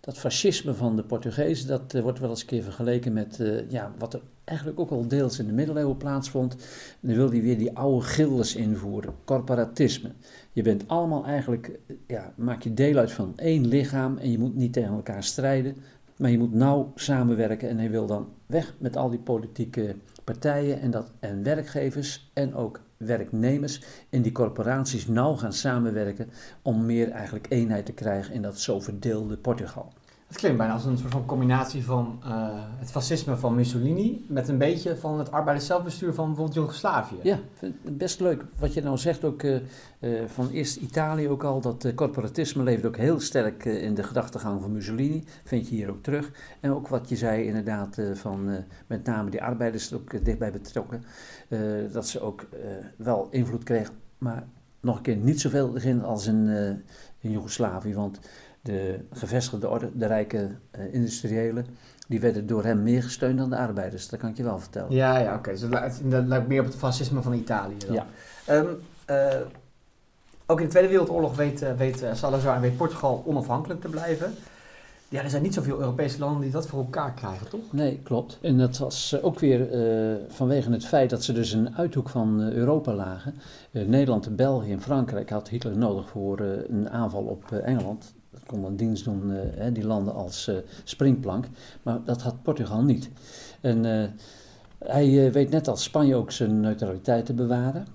dat 0.00 0.18
fascisme 0.18 0.74
van 0.74 0.96
de 0.96 1.02
Portugezen, 1.02 1.68
dat 1.68 1.94
uh, 1.94 2.02
wordt 2.02 2.18
wel 2.18 2.30
eens 2.30 2.40
een 2.40 2.46
keer 2.46 2.62
vergeleken 2.62 3.12
met 3.12 3.38
uh, 3.40 3.70
ja, 3.70 3.94
wat 3.98 4.14
er 4.14 4.20
eigenlijk 4.44 4.80
ook 4.80 4.90
al 4.90 5.08
deels 5.08 5.38
in 5.38 5.46
de 5.46 5.52
middeleeuwen 5.52 5.96
plaatsvond. 5.96 6.52
En 7.00 7.08
dan 7.08 7.16
wil 7.16 7.30
hij 7.30 7.42
weer 7.42 7.58
die 7.58 7.76
oude 7.76 8.04
gildes 8.04 8.54
invoeren, 8.54 9.14
corporatisme. 9.24 10.10
Je 10.52 10.62
bent 10.62 10.88
allemaal 10.88 11.24
eigenlijk, 11.24 11.78
ja, 12.06 12.32
maak 12.36 12.62
je 12.62 12.74
deel 12.74 12.96
uit 12.96 13.12
van 13.12 13.32
één 13.36 13.66
lichaam 13.66 14.18
en 14.18 14.30
je 14.30 14.38
moet 14.38 14.54
niet 14.54 14.72
tegen 14.72 14.94
elkaar 14.94 15.24
strijden, 15.24 15.76
maar 16.16 16.30
je 16.30 16.38
moet 16.38 16.54
nauw 16.54 16.92
samenwerken. 16.94 17.68
En 17.68 17.78
hij 17.78 17.90
wil 17.90 18.06
dan 18.06 18.28
weg 18.46 18.74
met 18.78 18.96
al 18.96 19.10
die 19.10 19.18
politieke 19.18 19.94
partijen 20.24 20.80
en, 20.80 20.90
dat, 20.90 21.12
en 21.20 21.42
werkgevers 21.42 22.30
en 22.34 22.54
ook 22.54 22.80
werknemers 22.96 23.82
in 24.08 24.22
die 24.22 24.32
corporaties 24.32 25.06
nauw 25.06 25.36
gaan 25.36 25.52
samenwerken 25.52 26.30
om 26.62 26.86
meer 26.86 27.10
eigenlijk 27.10 27.46
eenheid 27.48 27.86
te 27.86 27.92
krijgen 27.92 28.34
in 28.34 28.42
dat 28.42 28.60
zo 28.60 28.80
verdeelde 28.80 29.36
Portugal. 29.36 29.92
Het 30.32 30.40
klinkt 30.40 30.58
bijna 30.58 30.72
als 30.72 30.84
een 30.84 30.98
soort 30.98 31.12
van 31.12 31.26
combinatie 31.26 31.84
van 31.84 32.20
uh, 32.26 32.48
het 32.78 32.90
fascisme 32.90 33.36
van 33.36 33.54
Mussolini 33.54 34.24
met 34.28 34.48
een 34.48 34.58
beetje 34.58 34.96
van 34.96 35.18
het 35.18 35.30
arbeiderszelfbestuur 35.30 36.14
van 36.14 36.26
bijvoorbeeld 36.26 36.56
Joegoslavië. 36.56 37.16
Ja, 37.22 37.38
best 37.82 38.20
leuk. 38.20 38.44
Wat 38.58 38.74
je 38.74 38.82
nou 38.82 38.98
zegt 38.98 39.24
ook 39.24 39.42
uh, 39.42 39.60
uh, 40.00 40.22
van 40.26 40.48
eerst 40.50 40.76
Italië 40.76 41.28
ook 41.28 41.44
al, 41.44 41.60
dat 41.60 41.92
corporatisme 41.94 42.62
leeft 42.62 42.84
ook 42.84 42.96
heel 42.96 43.20
sterk 43.20 43.64
in 43.64 43.94
de 43.94 44.02
gedachtegang 44.02 44.60
van 44.60 44.72
Mussolini. 44.72 45.24
Vind 45.44 45.68
je 45.68 45.74
hier 45.74 45.90
ook 45.90 46.02
terug. 46.02 46.30
En 46.60 46.70
ook 46.70 46.88
wat 46.88 47.08
je 47.08 47.16
zei 47.16 47.44
inderdaad 47.44 47.98
van 48.14 48.64
met 48.86 49.04
name 49.04 49.30
die 49.30 49.42
arbeiders 49.42 49.90
er 49.90 49.96
ook 49.96 50.24
dichtbij 50.24 50.52
betrokken. 50.52 51.04
dat 51.92 52.08
ze 52.08 52.20
ook 52.20 52.46
wel 52.96 53.28
invloed 53.30 53.62
kregen, 53.64 53.94
maar 54.18 54.46
nog 54.80 54.96
een 54.96 55.02
keer 55.02 55.16
niet 55.16 55.40
zoveel 55.40 55.76
als 56.02 56.26
in, 56.26 56.48
in 57.18 57.30
Joegoslavië. 57.30 57.94
Want 57.94 58.18
de 58.62 58.98
gevestigde 59.12 59.68
orde, 59.68 59.90
de 59.94 60.06
rijke 60.06 60.50
uh, 60.78 60.94
industriëlen, 60.94 61.66
die 62.08 62.20
werden 62.20 62.46
door 62.46 62.64
hem 62.64 62.82
meer 62.82 63.02
gesteund 63.02 63.38
dan 63.38 63.50
de 63.50 63.56
arbeiders. 63.56 64.08
Dat 64.08 64.20
kan 64.20 64.28
ik 64.30 64.36
je 64.36 64.42
wel 64.42 64.58
vertellen. 64.58 64.94
Ja, 64.94 65.18
ja 65.18 65.28
oké. 65.28 65.36
Okay. 65.38 65.52
Dus 65.52 66.00
dat 66.02 66.26
lijkt 66.26 66.48
meer 66.48 66.60
op 66.60 66.66
het 66.66 66.74
fascisme 66.74 67.22
van 67.22 67.32
Italië 67.32 67.76
dan. 67.86 67.94
Ja. 67.94 68.06
Um, 68.50 68.66
uh, 69.10 69.40
ook 70.46 70.58
in 70.58 70.64
de 70.64 70.70
Tweede 70.70 70.88
Wereldoorlog 70.88 71.36
weet, 71.36 71.62
uh, 71.62 71.72
weet 71.72 72.04
Salazar 72.12 72.54
en 72.54 72.60
weet 72.60 72.76
Portugal 72.76 73.22
onafhankelijk 73.26 73.80
te 73.80 73.88
blijven. 73.88 74.34
Ja, 75.08 75.22
er 75.22 75.30
zijn 75.30 75.42
niet 75.42 75.54
zoveel 75.54 75.78
Europese 75.78 76.18
landen 76.18 76.42
die 76.42 76.50
dat 76.50 76.66
voor 76.66 76.78
elkaar 76.78 77.12
krijgen, 77.12 77.48
toch? 77.48 77.60
Nee, 77.70 78.00
klopt. 78.02 78.38
En 78.42 78.58
dat 78.58 78.78
was 78.78 79.22
ook 79.22 79.38
weer 79.38 79.68
vanwege 80.28 80.70
het 80.70 80.86
feit 80.86 81.10
dat 81.10 81.24
ze 81.24 81.32
dus 81.32 81.52
een 81.52 81.76
uithoek 81.76 82.08
van 82.08 82.40
Europa 82.40 82.94
lagen. 82.94 83.34
Nederland, 83.70 84.36
België 84.36 84.72
en 84.72 84.82
Frankrijk 84.82 85.30
had 85.30 85.48
Hitler 85.48 85.78
nodig 85.78 86.08
voor 86.08 86.40
een 86.68 86.90
aanval 86.90 87.22
op 87.22 87.52
Engeland 87.52 88.14
kon 88.46 88.64
een 88.64 88.76
dienst 88.76 89.04
doen, 89.04 89.30
uh, 89.30 89.64
die 89.72 89.86
landen 89.86 90.14
als 90.14 90.48
uh, 90.48 90.56
springplank. 90.84 91.46
Maar 91.82 92.04
dat 92.04 92.22
had 92.22 92.42
Portugal 92.42 92.82
niet. 92.82 93.10
En 93.60 93.84
uh, 93.84 94.04
hij 94.78 95.32
weet 95.32 95.50
net 95.50 95.68
als 95.68 95.82
Spanje 95.82 96.14
ook 96.14 96.30
zijn 96.30 96.60
neutraliteit 96.60 97.26
te 97.26 97.34
bewaren. 97.34 97.86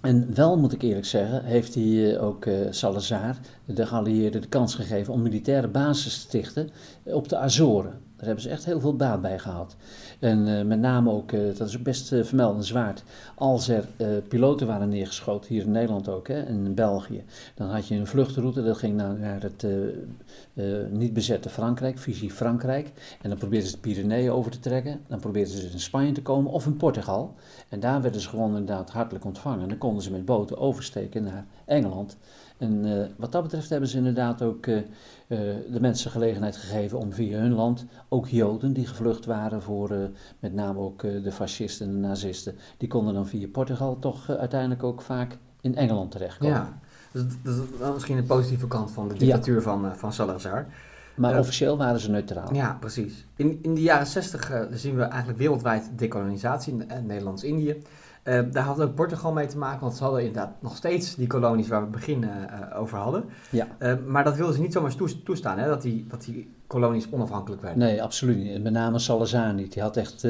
En 0.00 0.34
wel 0.34 0.58
moet 0.58 0.72
ik 0.72 0.82
eerlijk 0.82 1.06
zeggen, 1.06 1.44
heeft 1.44 1.74
hij 1.74 2.20
ook 2.20 2.46
Salazar, 2.70 3.36
de 3.64 3.86
geallieerden, 3.86 4.40
de 4.40 4.48
kans 4.48 4.74
gegeven 4.74 5.12
om 5.12 5.22
militaire 5.22 5.68
bases 5.68 6.14
te 6.14 6.20
stichten 6.20 6.70
op 7.04 7.28
de 7.28 7.36
Azoren. 7.36 8.07
Daar 8.18 8.26
hebben 8.26 8.44
ze 8.44 8.50
echt 8.50 8.64
heel 8.64 8.80
veel 8.80 8.96
baat 8.96 9.22
bij 9.22 9.38
gehad. 9.38 9.76
En 10.18 10.46
uh, 10.46 10.62
met 10.62 10.80
name 10.80 11.10
ook, 11.10 11.32
uh, 11.32 11.56
dat 11.56 11.68
is 11.68 11.82
best 11.82 12.12
uh, 12.12 12.24
vermeldenswaard, 12.24 13.04
als 13.34 13.68
er 13.68 13.88
piloten 14.28 14.66
waren 14.66 14.88
neergeschoten, 14.88 15.54
hier 15.54 15.62
in 15.62 15.70
Nederland 15.70 16.08
ook, 16.08 16.28
hè, 16.28 16.42
en 16.42 16.64
in 16.64 16.74
België, 16.74 17.24
dan 17.54 17.68
had 17.68 17.88
je 17.88 17.94
een 17.94 18.06
vluchtroute, 18.06 18.62
dat 18.62 18.76
ging 18.76 18.96
naar, 18.96 19.42
het 19.42 19.66
niet 20.90 21.12
bezette 21.12 21.48
Frankrijk, 21.48 21.98
visie 21.98 22.30
Frankrijk, 22.30 22.90
en 23.22 23.28
dan 23.28 23.38
probeerden 23.38 23.68
ze 23.68 23.74
de 23.74 23.80
Pyreneeën 23.80 24.30
over 24.30 24.50
te 24.50 24.60
trekken, 24.60 25.00
dan 25.06 25.20
probeerden 25.20 25.52
ze 25.52 25.70
in 25.70 25.80
Spanje 25.80 26.12
te 26.12 26.22
komen 26.22 26.52
of 26.52 26.66
in 26.66 26.76
Portugal, 26.76 27.34
en 27.68 27.80
daar 27.80 28.02
werden 28.02 28.20
ze 28.20 28.28
gewoon 28.28 28.56
inderdaad 28.56 28.90
hartelijk 28.90 29.24
ontvangen. 29.24 29.62
En 29.62 29.68
dan 29.68 29.78
konden 29.78 30.02
ze 30.02 30.10
met 30.10 30.24
boten 30.24 30.58
oversteken 30.58 31.22
naar 31.22 31.46
Engeland. 31.68 32.16
En 32.58 32.86
uh, 32.86 33.06
wat 33.16 33.32
dat 33.32 33.42
betreft 33.42 33.70
hebben 33.70 33.88
ze 33.88 33.96
inderdaad 33.96 34.42
ook 34.42 34.66
uh, 34.66 34.76
uh, 34.76 34.84
de 35.70 35.80
mensen 35.80 36.10
gelegenheid 36.10 36.56
gegeven 36.56 36.98
om 36.98 37.12
via 37.12 37.38
hun 37.38 37.52
land, 37.52 37.86
ook 38.08 38.28
Joden 38.28 38.72
die 38.72 38.86
gevlucht 38.86 39.24
waren 39.24 39.62
voor 39.62 40.10
met 40.38 40.52
name 40.52 40.78
ook 40.78 41.00
de 41.00 41.32
fascisten 41.32 41.86
en 41.86 41.92
de 41.92 41.98
nazisten, 41.98 42.54
die 42.76 42.88
konden 42.88 43.14
dan 43.14 43.26
via 43.26 43.48
Portugal 43.48 43.98
toch 43.98 44.30
uiteindelijk 44.30 44.82
ook 44.82 45.02
vaak 45.02 45.38
in 45.60 45.76
Engeland 45.76 46.10
terechtkomen. 46.10 46.56
Ja, 46.56 46.78
dus 47.12 47.22
dat 47.78 47.88
is 47.88 47.92
misschien 47.92 48.16
de 48.16 48.22
positieve 48.22 48.66
kant 48.66 48.90
van 48.90 49.08
de 49.08 49.14
dictatuur 49.14 49.56
ja. 49.56 49.62
van, 49.62 49.96
van 49.96 50.12
Salazar. 50.12 50.66
Maar 51.16 51.38
officieel 51.38 51.76
waren 51.76 52.00
ze 52.00 52.10
neutraal. 52.10 52.54
Ja, 52.54 52.76
precies. 52.80 53.26
In, 53.36 53.58
in 53.62 53.74
de 53.74 53.82
jaren 53.82 54.06
60 54.06 54.66
zien 54.70 54.96
we 54.96 55.02
eigenlijk 55.02 55.38
wereldwijd 55.38 55.90
dekolonisatie 55.96 56.72
in 56.72 57.06
Nederlands-Indië. 57.06 57.82
Uh, 58.28 58.40
daar 58.50 58.64
had 58.64 58.80
ook 58.80 58.94
Portugal 58.94 59.32
mee 59.32 59.46
te 59.46 59.58
maken, 59.58 59.80
want 59.80 59.96
ze 59.96 60.02
hadden 60.02 60.24
inderdaad 60.24 60.62
nog 60.62 60.76
steeds 60.76 61.14
die 61.14 61.26
kolonies 61.26 61.68
waar 61.68 61.84
we 61.84 61.90
begin 61.90 62.22
uh, 62.22 62.80
over 62.80 62.98
hadden. 62.98 63.24
Ja. 63.50 63.66
Uh, 63.78 63.92
maar 64.06 64.24
dat 64.24 64.36
wilden 64.36 64.54
ze 64.54 64.60
niet 64.60 64.72
zomaar 64.72 64.94
toestaan, 65.24 65.58
hè, 65.58 65.68
dat, 65.68 65.82
die, 65.82 66.06
dat 66.08 66.24
die 66.24 66.54
kolonies 66.66 67.10
onafhankelijk 67.10 67.62
werden. 67.62 67.80
Nee, 67.80 68.02
absoluut 68.02 68.36
niet. 68.36 68.62
Met 68.62 68.72
name 68.72 68.98
Salazar 68.98 69.54
niet. 69.54 69.72
Die 69.72 69.82
had 69.82 69.96
echt 69.96 70.22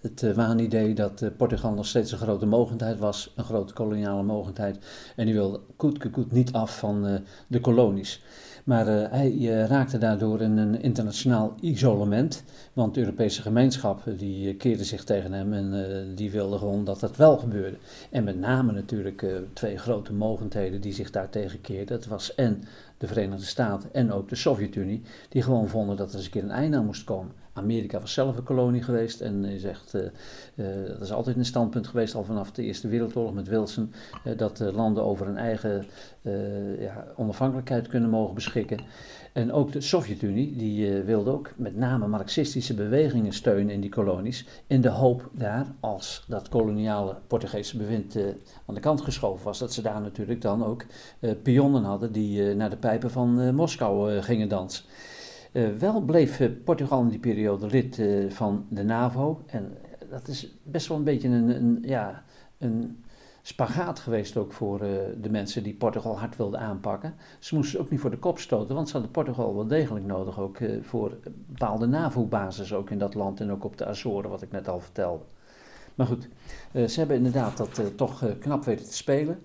het 0.00 0.34
waanidee 0.34 0.94
dat 0.94 1.30
Portugal 1.36 1.72
nog 1.72 1.86
steeds 1.86 2.12
een 2.12 2.18
grote 2.18 2.46
mogendheid 2.46 2.98
was, 2.98 3.32
een 3.36 3.44
grote 3.44 3.72
koloniale 3.72 4.22
mogendheid. 4.22 4.78
En 5.16 5.24
die 5.24 5.34
wilde 5.34 5.60
koet, 5.76 6.10
koet 6.10 6.32
niet 6.32 6.52
af 6.52 6.78
van 6.78 7.20
de 7.46 7.60
kolonies. 7.60 8.24
Maar 8.64 8.88
uh, 8.88 9.10
hij 9.10 9.44
raakte 9.44 9.98
daardoor 9.98 10.40
in 10.40 10.56
een 10.56 10.82
internationaal 10.82 11.54
isolement. 11.60 12.44
Want 12.72 12.94
de 12.94 13.00
Europese 13.00 13.42
gemeenschap 13.42 14.06
eh, 14.06 14.18
die 14.18 14.54
keerde 14.54 14.84
zich 14.84 15.04
tegen 15.04 15.32
hem 15.32 15.52
en 15.52 16.14
die 16.14 16.30
wilde 16.30 16.58
gewoon 16.58 16.84
dat 16.84 17.00
dat 17.00 17.16
wel 17.16 17.38
gebeurde. 17.38 17.76
En 18.10 18.24
met 18.24 18.38
name 18.38 18.72
natuurlijk 18.72 19.26
twee 19.52 19.78
grote 19.78 20.12
mogendheden 20.12 20.80
die 20.80 20.92
zich 20.92 21.10
daartegen 21.10 21.60
keerden. 21.60 21.86
Dat 21.98 22.06
was 22.06 22.34
en 22.34 22.62
de 22.98 23.06
Verenigde 23.06 23.44
Staten 23.44 23.88
en 23.92 24.12
ook 24.12 24.28
de 24.28 24.36
Sovjet-Unie, 24.36 25.02
die 25.28 25.42
gewoon 25.42 25.68
vonden 25.68 25.96
dat 25.96 26.10
er 26.10 26.16
eens 26.16 26.24
een 26.24 26.30
keer 26.30 26.42
een 26.42 26.50
einde 26.50 26.76
aan 26.76 26.84
moest 26.84 27.04
komen. 27.04 27.41
Amerika 27.54 28.00
was 28.00 28.12
zelf 28.12 28.36
een 28.36 28.42
kolonie 28.42 28.82
geweest 28.82 29.20
en 29.20 29.50
je 29.50 29.58
zegt, 29.58 29.94
uh, 29.94 30.02
uh, 30.54 30.88
dat 30.88 31.00
is 31.00 31.12
altijd 31.12 31.36
een 31.36 31.44
standpunt 31.44 31.86
geweest 31.86 32.14
al 32.14 32.24
vanaf 32.24 32.52
de 32.52 32.62
Eerste 32.62 32.88
Wereldoorlog 32.88 33.34
met 33.34 33.48
Wilson, 33.48 33.92
uh, 34.24 34.38
dat 34.38 34.58
landen 34.74 35.04
over 35.04 35.28
een 35.28 35.36
eigen 35.36 35.84
ja, 36.78 37.06
onafhankelijkheid 37.16 37.88
kunnen 37.88 38.10
mogen 38.10 38.34
beschikken. 38.34 38.78
En 39.32 39.52
ook 39.52 39.72
de 39.72 39.80
Sovjet-Unie, 39.80 40.56
die 40.56 41.02
wilde 41.02 41.30
ook 41.30 41.52
met 41.56 41.76
name 41.76 42.06
marxistische 42.06 42.74
bewegingen 42.74 43.32
steunen 43.32 43.74
in 43.74 43.80
die 43.80 43.90
kolonies, 43.90 44.46
in 44.66 44.80
de 44.80 44.88
hoop 44.88 45.30
daar, 45.32 45.66
als 45.80 46.24
dat 46.28 46.48
koloniale 46.48 47.16
Portugese 47.26 47.76
bewind 47.76 48.16
aan 48.66 48.74
de 48.74 48.80
kant 48.80 49.00
geschoven 49.00 49.44
was, 49.44 49.58
dat 49.58 49.72
ze 49.72 49.82
daar 49.82 50.00
natuurlijk 50.00 50.40
dan 50.40 50.64
ook 50.64 50.84
pionnen 51.42 51.84
hadden 51.84 52.12
die 52.12 52.54
naar 52.54 52.70
de 52.70 52.76
pijpen 52.76 53.10
van 53.10 53.54
Moskou 53.54 54.20
gingen 54.20 54.48
dansen. 54.48 54.84
Uh, 55.52 55.68
wel 55.78 56.00
bleef 56.00 56.40
uh, 56.40 56.50
Portugal 56.64 57.02
in 57.02 57.08
die 57.08 57.18
periode 57.18 57.66
lid 57.66 57.98
uh, 57.98 58.30
van 58.30 58.66
de 58.68 58.82
NAVO. 58.82 59.42
En 59.46 59.76
dat 60.10 60.28
is 60.28 60.56
best 60.62 60.86
wel 60.88 60.96
een 60.96 61.04
beetje 61.04 61.28
een, 61.28 61.48
een 61.48 61.78
ja, 61.82 62.22
een 62.58 63.04
spagaat 63.42 63.98
geweest 63.98 64.36
ook 64.36 64.52
voor 64.52 64.78
de 65.20 65.30
mensen 65.30 65.62
die 65.62 65.74
Portugal 65.74 66.18
hard 66.18 66.36
wilden 66.36 66.60
aanpakken. 66.60 67.14
Ze 67.38 67.54
moesten 67.54 67.80
ook 67.80 67.90
niet 67.90 68.00
voor 68.00 68.10
de 68.10 68.18
kop 68.18 68.38
stoten, 68.38 68.74
want 68.74 68.86
ze 68.86 68.92
hadden 68.92 69.10
Portugal 69.10 69.54
wel 69.54 69.66
degelijk 69.66 70.04
nodig 70.04 70.40
ook 70.40 70.58
voor 70.82 71.16
bepaalde 71.46 71.86
NAVO-bases 71.86 72.74
ook 72.74 72.90
in 72.90 72.98
dat 72.98 73.14
land 73.14 73.40
en 73.40 73.50
ook 73.50 73.64
op 73.64 73.76
de 73.76 73.86
Azoren, 73.86 74.30
wat 74.30 74.42
ik 74.42 74.52
net 74.52 74.68
al 74.68 74.80
vertelde. 74.80 75.24
Maar 75.94 76.06
goed, 76.06 76.28
ze 76.72 76.98
hebben 76.98 77.16
inderdaad 77.16 77.56
dat 77.56 77.96
toch 77.96 78.24
knap 78.38 78.64
weten 78.64 78.86
te 78.86 78.94
spelen. 78.94 79.42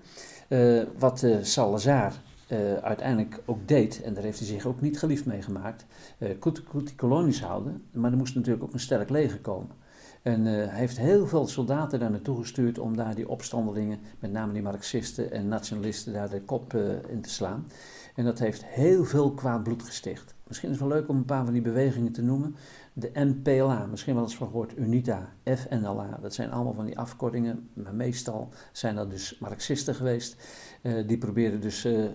wat 0.98 1.26
Salazar 1.42 2.14
uh, 2.48 2.74
uiteindelijk 2.74 3.42
ook 3.46 3.68
deed, 3.68 4.02
en 4.02 4.14
daar 4.14 4.24
heeft 4.24 4.40
hij 4.40 4.48
zich 4.48 4.66
ook 4.66 4.82
niet 4.82 5.00
geliefd 5.00 5.26
mee 5.26 5.42
gemaakt, 5.42 5.86
uh, 6.18 6.30
goed 6.40 6.86
die 6.86 6.96
kolonies 6.96 7.42
houden, 7.42 7.84
maar 7.92 8.12
er 8.12 8.18
moest 8.18 8.36
natuurlijk 8.36 8.64
ook 8.64 8.74
een 8.74 8.80
sterk 8.80 9.10
leger 9.10 9.40
komen. 9.40 9.76
En 10.22 10.40
uh, 10.40 10.52
hij 10.52 10.80
heeft 10.80 10.98
heel 10.98 11.28
veel 11.28 11.48
soldaten 11.48 12.00
daar 12.00 12.12
naartoe 12.12 12.40
gestuurd 12.40 12.80
om 12.80 12.96
daar 12.96 13.16
die 13.16 13.30
opstandelingen, 13.30 14.00
met 14.20 14.32
name 14.32 14.54
die 14.54 14.62
marxisten 14.62 15.32
en 15.32 15.48
nationalisten, 15.48 16.14
daar 16.14 16.30
de 16.30 16.42
kop 16.42 16.74
in 17.10 17.22
te 17.22 17.30
slaan. 17.30 17.68
En 18.16 18.26
dat 18.26 18.40
heeft 18.40 18.66
heel 18.66 19.06
veel 19.06 19.32
kwaad 19.32 19.64
bloed 19.64 19.84
gesticht. 19.84 20.36
Misschien 20.48 20.70
is 20.70 20.80
het 20.80 20.88
wel 20.88 20.98
leuk 20.98 21.10
om 21.10 21.18
een 21.18 21.26
paar 21.26 21.44
van 21.44 21.54
die 21.54 21.62
bewegingen 21.62 22.12
te 22.12 22.22
noemen. 22.22 22.56
De 23.00 23.12
MPLA, 23.14 23.86
misschien 23.86 24.14
wel 24.14 24.24
eens 24.24 24.36
van 24.36 24.48
gehoord, 24.48 24.78
UNITA, 24.78 25.34
FNLA. 25.44 26.18
Dat 26.22 26.34
zijn 26.34 26.52
allemaal 26.52 26.74
van 26.74 26.86
die 26.86 27.00
afkortingen, 27.00 27.70
maar 27.74 27.94
meestal 27.94 28.50
zijn 28.72 28.96
dat 28.96 29.10
dus 29.10 29.38
Marxisten 29.40 29.96
geweest. 29.96 30.36
Uh, 30.82 31.08
die 31.08 31.18
probeerden 31.18 31.62
dus 31.62 31.86
uh, 31.86 32.06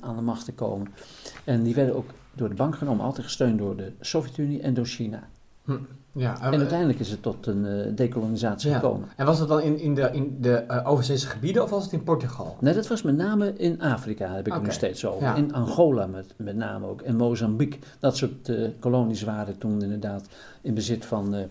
aan 0.00 0.16
de 0.16 0.22
macht 0.22 0.44
te 0.44 0.52
komen. 0.52 0.88
En 1.44 1.62
die 1.62 1.74
werden 1.74 1.96
ook 1.96 2.10
door 2.32 2.48
de 2.48 2.54
bank 2.54 2.76
genomen, 2.76 3.04
altijd 3.04 3.26
gesteund 3.26 3.58
door 3.58 3.76
de 3.76 3.92
Sovjet-Unie 4.00 4.62
en 4.62 4.74
door 4.74 4.86
China. 4.86 5.28
Hm. 5.64 5.76
Ja, 6.14 6.40
en 6.40 6.58
uiteindelijk 6.58 6.98
is 6.98 7.10
het 7.10 7.22
tot 7.22 7.46
een 7.46 7.64
uh, 7.64 7.96
decolonisatie 7.96 8.70
ja. 8.70 8.78
gekomen. 8.78 9.08
En 9.16 9.26
was 9.26 9.38
dat 9.38 9.48
dan 9.48 9.60
in, 9.60 9.78
in 9.78 9.94
de, 9.94 10.10
in 10.12 10.36
de 10.40 10.64
uh, 10.70 10.90
overzeese 10.90 11.26
gebieden 11.26 11.62
of 11.62 11.70
was 11.70 11.84
het 11.84 11.92
in 11.92 12.02
Portugal? 12.02 12.56
Nee, 12.60 12.74
dat 12.74 12.88
was 12.88 13.02
met 13.02 13.16
name 13.16 13.52
in 13.56 13.80
Afrika, 13.80 14.26
heb 14.26 14.38
ik 14.38 14.46
okay. 14.46 14.54
het 14.58 14.62
nog 14.62 14.72
steeds 14.72 15.06
over. 15.06 15.22
Ja. 15.22 15.34
In 15.34 15.54
Angola 15.54 16.06
met, 16.06 16.34
met 16.36 16.56
name 16.56 16.86
ook. 16.86 17.00
En 17.00 17.16
Mozambique. 17.16 17.78
Dat 17.98 18.16
soort 18.16 18.48
uh, 18.48 18.68
kolonies 18.78 19.22
waren 19.22 19.58
toen 19.58 19.82
inderdaad 19.82 20.26
in 20.60 20.74
bezit 20.74 21.04
van 21.04 21.30
de 21.30 21.48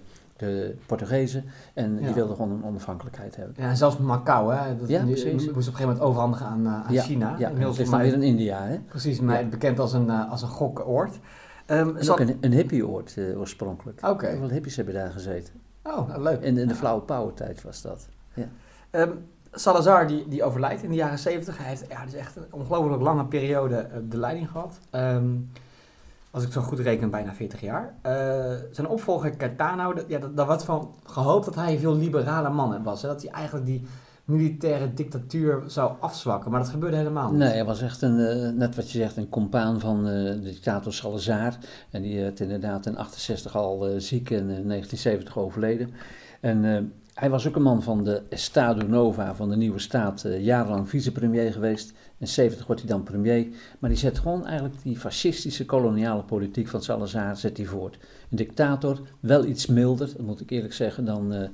Portugezen. 0.86 1.44
En 1.74 1.98
die 1.98 2.14
wilden 2.14 2.36
gewoon 2.36 2.52
een 2.52 2.64
onafhankelijkheid 2.64 3.36
hebben. 3.36 3.56
Ja, 3.58 3.70
en 3.70 3.78
zelfs 3.78 3.98
Macau, 3.98 4.54
hè? 4.54 4.78
Dat, 4.78 4.88
Ja, 4.90 5.04
die, 5.04 5.14
precies. 5.14 5.32
moest 5.34 5.50
op 5.50 5.56
een 5.56 5.64
gegeven 5.64 5.82
moment 5.86 6.00
overhandigen 6.00 6.46
aan, 6.46 6.66
eh, 6.66 6.74
aan 6.74 7.04
China. 7.04 7.36
Ja, 7.38 7.48
Inmiddels 7.48 7.80
is 7.80 7.90
dan 7.90 8.00
weer 8.00 8.14
in 8.14 8.24
India, 8.24 8.64
hè? 8.64 8.80
Precies, 8.80 9.20
Ja. 9.20 9.44
bekend 9.44 9.80
als 9.80 9.94
een, 9.94 10.10
eh, 10.10 10.32
als 10.32 10.42
een 10.42 10.48
gokoord. 10.48 11.20
En 11.72 11.96
zal- 12.00 12.14
ook 12.14 12.20
een, 12.20 12.38
een 12.42 12.52
hippieoord 12.52 13.18
eh, 13.18 13.40
oorspronkelijk. 13.40 14.08
Oké. 14.08 14.28
Heel 14.28 14.38
veel 14.38 14.50
hippies 14.50 14.76
hebben 14.76 14.94
daar 14.94 15.12
gezeten. 15.12 15.54
Oh, 15.84 16.08
nou, 16.08 16.22
leuk. 16.22 16.42
In, 16.42 16.58
in 16.58 16.68
de 16.68 16.76
flauwe 16.76 17.02
power 17.02 17.34
tijd 17.34 17.62
was 17.62 17.82
dat. 17.82 18.08
Ehm, 18.90 19.10
Salazar 19.52 20.08
die, 20.08 20.28
die 20.28 20.44
overlijdt 20.44 20.84
in 20.84 20.90
de 20.90 20.96
jaren 20.96 21.20
70. 21.20 21.58
Hij 21.58 21.68
heeft 21.68 21.86
ja, 21.90 22.06
dus 22.06 22.14
echt 22.14 22.36
een 22.36 22.46
ongelooflijk 22.50 23.02
lange 23.02 23.26
periode 23.26 23.76
eh, 23.76 23.98
de 24.10 24.18
leiding 24.18 24.50
gehad. 24.50 24.80
Ehm, 24.90 25.26
als 26.32 26.44
ik 26.44 26.52
zo 26.52 26.62
goed 26.62 26.80
reken, 26.80 27.10
bijna 27.10 27.34
40 27.34 27.62
jaar. 27.62 27.94
Eh, 28.02 28.14
zijn 28.72 28.88
opvolger 28.88 29.38
Caetano, 29.38 29.94
ja, 30.08 30.20
daar 30.36 30.46
was 30.46 30.64
van 30.64 30.94
gehoopt 31.04 31.46
dat 31.46 31.56
hij 31.56 31.74
een 31.74 31.80
veel 31.80 31.96
liberale 31.96 32.50
man 32.50 32.84
was. 32.84 33.02
Hè? 33.02 33.08
Dat 33.08 33.22
hij 33.22 33.32
eigenlijk 33.32 33.66
die 33.66 33.86
militaire 34.32 34.94
dictatuur 34.94 35.64
zou 35.68 35.94
afzwakken. 36.00 36.52
Maar 36.52 36.60
dat 36.60 36.70
gebeurde 36.70 36.98
helemaal 36.98 37.30
niet. 37.30 37.40
Nee, 37.40 37.50
hij 37.50 37.66
was 37.66 37.82
echt 37.82 38.02
een, 38.02 38.20
eh, 38.20 38.50
net 38.50 38.76
wat 38.76 38.92
je 38.92 38.98
zegt, 38.98 39.18
een 39.18 39.30
compaan 39.30 39.80
van 39.80 40.08
eh, 40.08 40.14
de 40.14 40.42
dictator 40.42 40.94
Salazar. 40.94 41.58
En 41.90 42.02
die 42.02 42.20
werd 42.20 42.40
inderdaad 42.40 42.86
in 42.86 42.98
68 42.98 43.56
al 43.56 43.88
eh, 43.88 43.94
ziek 43.98 44.30
en 44.30 44.38
in 44.38 44.68
1970 44.68 45.38
overleden. 45.38 45.90
En 46.40 46.92
hij 47.14 47.30
was 47.30 47.48
ook 47.48 47.56
een 47.56 47.62
man 47.62 47.84
van 47.84 48.04
de 48.04 48.22
Estado 48.30 48.88
Nova, 48.88 49.36
van 49.36 49.50
de 49.50 49.56
nieuwe 49.56 49.80
staat, 49.80 50.26
jarenlang 50.40 50.90
vicepremier 50.90 51.52
geweest. 51.52 51.94
In 52.18 52.28
70 52.28 52.66
wordt 52.66 52.82
hij 52.82 52.90
dan 52.90 53.04
premier. 53.04 53.48
Maar 53.80 53.90
die 53.90 54.00
zet 54.00 54.20
gewoon 54.20 54.46
eigenlijk 54.46 54.76
die 54.84 54.98
fascistische 54.98 55.66
koloniale 55.66 56.24
politiek 56.24 56.68
van 56.68 56.82
Salazar 56.82 57.38
zet 57.38 57.58
hij 57.58 57.66
voort. 57.66 57.98
Een 58.30 58.38
dictator, 58.38 59.02
wel 59.20 59.46
iets 59.46 59.66
milder, 59.66 60.08
dat 60.08 60.26
moet 60.26 60.42
ik 60.42 60.50
eerlijk 60.50 60.74
zeggen, 60.74 61.06
dan 61.06 61.50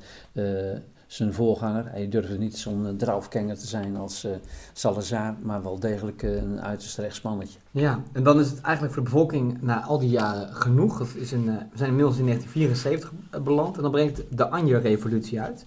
zijn 1.08 1.34
voorganger. 1.34 1.86
Hij 1.92 2.10
durfde 2.10 2.38
niet 2.38 2.58
zo'n 2.58 2.86
uh, 2.86 2.90
draufkenger 2.90 3.58
te 3.58 3.68
zijn 3.68 3.98
als 3.98 4.26
uh, 4.26 4.32
Salazar, 4.74 5.36
maar 5.42 5.64
wel 5.64 5.80
degelijk 5.80 6.24
uh, 6.24 6.36
een 6.36 6.62
uiterst 6.62 6.98
rechtsmannetje. 6.98 7.60
Ja, 7.72 8.02
en 8.12 8.24
dan 8.24 8.40
is 8.40 8.50
het 8.50 8.62
eigenlijk 8.62 8.94
voor 8.94 9.04
de 9.04 9.10
bevolking 9.10 9.62
na 9.62 9.84
al 9.84 10.00
die 10.00 10.10
jaren 10.10 10.54
genoeg. 10.54 11.02
Is 11.02 11.34
uh, 11.34 11.40
we 11.46 11.78
zijn 11.78 11.90
inmiddels 11.90 12.18
in 12.18 12.26
1974 12.26 13.12
beland 13.44 13.76
en 13.76 13.82
dan 13.82 13.92
brengt 13.92 14.24
de 14.30 14.50
Anje-revolutie 14.50 15.42
uit. 15.42 15.66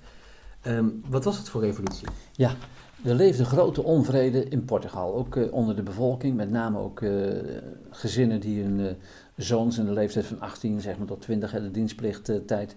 Um, 0.66 1.02
wat 1.08 1.24
was 1.24 1.38
het 1.38 1.48
voor 1.48 1.60
revolutie? 1.60 2.08
Ja, 2.32 2.50
er 3.04 3.14
leefde 3.14 3.44
grote 3.44 3.82
onvrede 3.82 4.44
in 4.48 4.64
Portugal, 4.64 5.14
ook 5.14 5.36
uh, 5.36 5.52
onder 5.52 5.76
de 5.76 5.82
bevolking, 5.82 6.36
met 6.36 6.50
name 6.50 6.78
ook 6.78 7.00
uh, 7.00 7.32
gezinnen 7.90 8.40
die 8.40 8.62
hun 8.62 8.78
uh, 8.78 8.90
zoons 9.36 9.78
in 9.78 9.84
de 9.84 9.92
leeftijd 9.92 10.26
van 10.26 10.40
18 10.40 10.80
zeg 10.80 10.98
maar, 10.98 11.06
tot 11.06 11.20
20, 11.20 11.52
de 11.52 11.70
dienstplichttijd, 11.70 12.74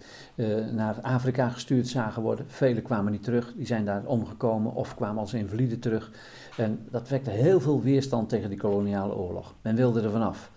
naar 0.71 1.01
Afrika 1.01 1.49
gestuurd 1.49 1.87
zagen 1.87 2.21
worden. 2.21 2.45
Velen 2.47 2.83
kwamen 2.83 3.11
niet 3.11 3.23
terug, 3.23 3.53
die 3.55 3.65
zijn 3.65 3.85
daar 3.85 4.05
omgekomen 4.05 4.73
of 4.73 4.95
kwamen 4.95 5.21
als 5.21 5.33
invalide 5.33 5.79
terug. 5.79 6.11
En 6.57 6.87
dat 6.91 7.09
wekte 7.09 7.29
heel 7.29 7.59
veel 7.59 7.81
weerstand 7.81 8.29
tegen 8.29 8.49
die 8.49 8.57
koloniale 8.57 9.15
oorlog. 9.15 9.53
Men 9.61 9.75
wilde 9.75 10.01
er 10.01 10.11
vanaf. 10.11 10.51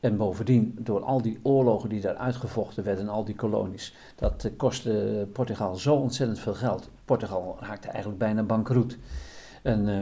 En 0.00 0.16
bovendien, 0.16 0.76
door 0.80 1.02
al 1.02 1.22
die 1.22 1.38
oorlogen 1.42 1.88
die 1.88 2.00
daar 2.00 2.16
uitgevochten 2.16 2.84
werden 2.84 3.08
al 3.08 3.24
die 3.24 3.34
kolonies, 3.34 3.94
dat 4.16 4.44
uh, 4.44 4.52
kostte 4.56 5.28
Portugal 5.32 5.74
zo 5.74 5.94
ontzettend 5.94 6.38
veel 6.38 6.54
geld. 6.54 6.90
Portugal 7.04 7.56
raakte 7.60 7.88
eigenlijk 7.88 8.18
bijna 8.18 8.42
bankroet. 8.42 8.98
En 9.62 9.88
uh, 9.88 9.98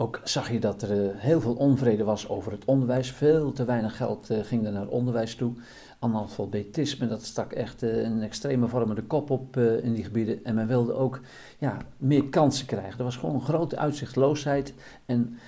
ook 0.00 0.20
zag 0.24 0.50
je 0.50 0.60
dat 0.60 0.82
er 0.82 1.04
uh, 1.04 1.10
heel 1.14 1.40
veel 1.40 1.54
onvrede 1.54 2.04
was 2.04 2.28
over 2.28 2.52
het 2.52 2.64
onderwijs. 2.64 3.10
Veel 3.10 3.52
te 3.52 3.64
weinig 3.64 3.96
geld 3.96 4.30
ging 4.42 4.66
er 4.66 4.72
naar 4.72 4.86
onderwijs 4.86 5.34
toe. 5.34 5.52
Analfabetisme, 5.98 7.08
dat 7.08 7.24
stak 7.24 7.52
echt 7.52 7.82
een 7.82 8.22
extreme 8.22 8.68
vorm 8.68 8.94
de 8.94 9.02
kop 9.02 9.30
op 9.30 9.56
in 9.56 9.94
die 9.94 10.04
gebieden. 10.04 10.44
En 10.44 10.54
men 10.54 10.66
wilde 10.66 10.92
ook 10.92 11.20
ja, 11.58 11.76
meer 11.96 12.24
kansen 12.24 12.66
krijgen. 12.66 12.98
Er 12.98 13.04
was 13.04 13.16
gewoon 13.16 13.34
een 13.34 13.40
grote 13.40 13.76
uitzichtloosheid. 13.76 14.74
En 15.06 15.38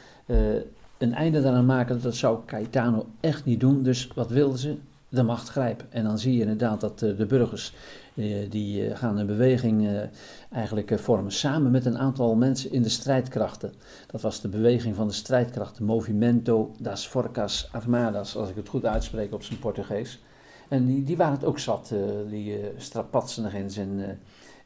een 0.98 1.14
einde 1.14 1.42
daaraan 1.42 1.66
maken, 1.66 2.02
dat 2.02 2.14
zou 2.14 2.38
Caetano 2.46 3.06
echt 3.20 3.44
niet 3.44 3.60
doen. 3.60 3.82
Dus 3.82 4.10
wat 4.14 4.30
wilden 4.30 4.58
ze? 4.58 4.76
De 5.12 5.22
macht 5.22 5.48
grijpen. 5.48 5.92
En 5.92 6.04
dan 6.04 6.18
zie 6.18 6.34
je 6.34 6.40
inderdaad 6.40 6.80
dat 6.80 7.02
uh, 7.02 7.16
de 7.16 7.26
burgers, 7.26 7.74
uh, 8.14 8.50
die 8.50 8.88
uh, 8.88 8.96
gaan 8.96 9.18
een 9.18 9.26
beweging 9.26 10.08
eigenlijk 10.52 10.98
vormen 10.98 11.32
samen 11.32 11.70
met 11.70 11.84
een 11.84 11.98
aantal 11.98 12.34
mensen 12.34 12.72
in 12.72 12.82
de 12.82 12.88
strijdkrachten. 12.88 13.72
Dat 14.06 14.20
was 14.20 14.40
de 14.40 14.48
beweging 14.48 14.96
van 14.96 15.06
de 15.06 15.12
strijdkrachten, 15.12 15.84
Movimento 15.84 16.74
das 16.78 17.06
Forcas 17.06 17.68
Armadas, 17.72 18.36
als 18.36 18.48
ik 18.48 18.56
het 18.56 18.68
goed 18.68 18.84
uitspreek 18.84 19.32
op 19.32 19.42
zijn 19.42 19.58
Portugees. 19.58 20.22
En 20.68 20.86
die, 20.86 21.04
die 21.04 21.16
waren 21.16 21.34
het 21.34 21.44
ook 21.44 21.58
zat, 21.58 21.94
die 22.28 22.60
strapatsenigins 22.76 23.76
in, 23.76 24.04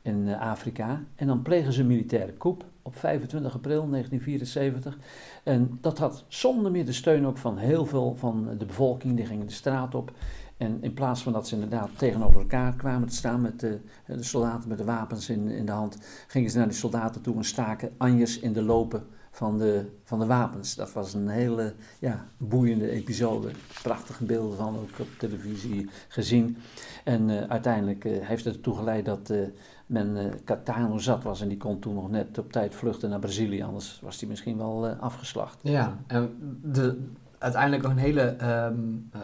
in 0.02 0.34
Afrika. 0.34 1.02
En 1.16 1.26
dan 1.26 1.42
plegen 1.42 1.72
ze 1.72 1.80
een 1.80 1.86
militaire 1.86 2.36
coup 2.36 2.64
op 2.84 2.96
25 2.96 3.54
april 3.54 3.88
1974. 3.90 4.98
En 5.42 5.78
dat 5.80 5.98
had 5.98 6.24
zonder 6.28 6.70
meer 6.70 6.84
de 6.84 6.92
steun 6.92 7.26
ook 7.26 7.38
van 7.38 7.58
heel 7.58 7.86
veel 7.86 8.16
van 8.16 8.48
de 8.58 8.66
bevolking. 8.66 9.16
Die 9.16 9.26
gingen 9.26 9.46
de 9.46 9.52
straat 9.52 9.94
op. 9.94 10.12
En 10.56 10.78
in 10.80 10.94
plaats 10.94 11.22
van 11.22 11.32
dat 11.32 11.48
ze 11.48 11.54
inderdaad 11.54 11.90
tegenover 11.96 12.40
elkaar 12.40 12.74
kwamen 12.74 13.08
te 13.08 13.14
staan 13.14 13.40
met 13.40 13.60
de, 13.60 13.80
de 14.06 14.22
soldaten 14.22 14.68
met 14.68 14.78
de 14.78 14.84
wapens 14.84 15.28
in, 15.28 15.48
in 15.48 15.66
de 15.66 15.72
hand, 15.72 15.98
gingen 16.26 16.50
ze 16.50 16.58
naar 16.58 16.68
die 16.68 16.76
soldaten 16.76 17.20
toe 17.20 17.36
en 17.36 17.44
staken 17.44 17.92
anjes 17.96 18.38
in 18.38 18.52
de 18.52 18.62
lopen 18.62 19.06
van 19.34 19.58
de, 19.58 19.84
van 20.04 20.18
de 20.18 20.26
wapens. 20.26 20.74
Dat 20.74 20.92
was 20.92 21.14
een 21.14 21.28
hele 21.28 21.74
ja, 21.98 22.26
boeiende 22.36 22.90
episode. 22.90 23.50
Prachtige 23.82 24.24
beelden 24.24 24.56
van 24.56 24.76
ook 24.76 24.98
op 24.98 25.08
televisie 25.18 25.90
gezien. 26.08 26.56
En 27.04 27.28
uh, 27.28 27.42
uiteindelijk 27.42 28.04
uh, 28.04 28.12
heeft 28.20 28.44
het 28.44 28.54
ertoe 28.54 28.76
geleid 28.76 29.04
dat 29.04 29.30
uh, 29.30 29.46
men 29.86 30.16
uh, 30.16 30.22
Catano 30.44 30.98
zat 30.98 31.22
was 31.22 31.40
en 31.40 31.48
die 31.48 31.56
kon 31.56 31.78
toen 31.78 31.94
nog 31.94 32.10
net 32.10 32.38
op 32.38 32.52
tijd 32.52 32.74
vluchten 32.74 33.10
naar 33.10 33.18
Brazilië. 33.18 33.62
Anders 33.62 34.00
was 34.02 34.20
hij 34.20 34.28
misschien 34.28 34.56
wel 34.56 34.88
uh, 34.88 35.00
afgeslacht. 35.00 35.58
Ja, 35.62 35.98
en 36.06 36.30
de, 36.62 37.08
uiteindelijk 37.38 37.84
ook 37.84 37.90
een 37.90 37.98
hele 37.98 38.36
um, 38.66 39.10
uh, 39.16 39.20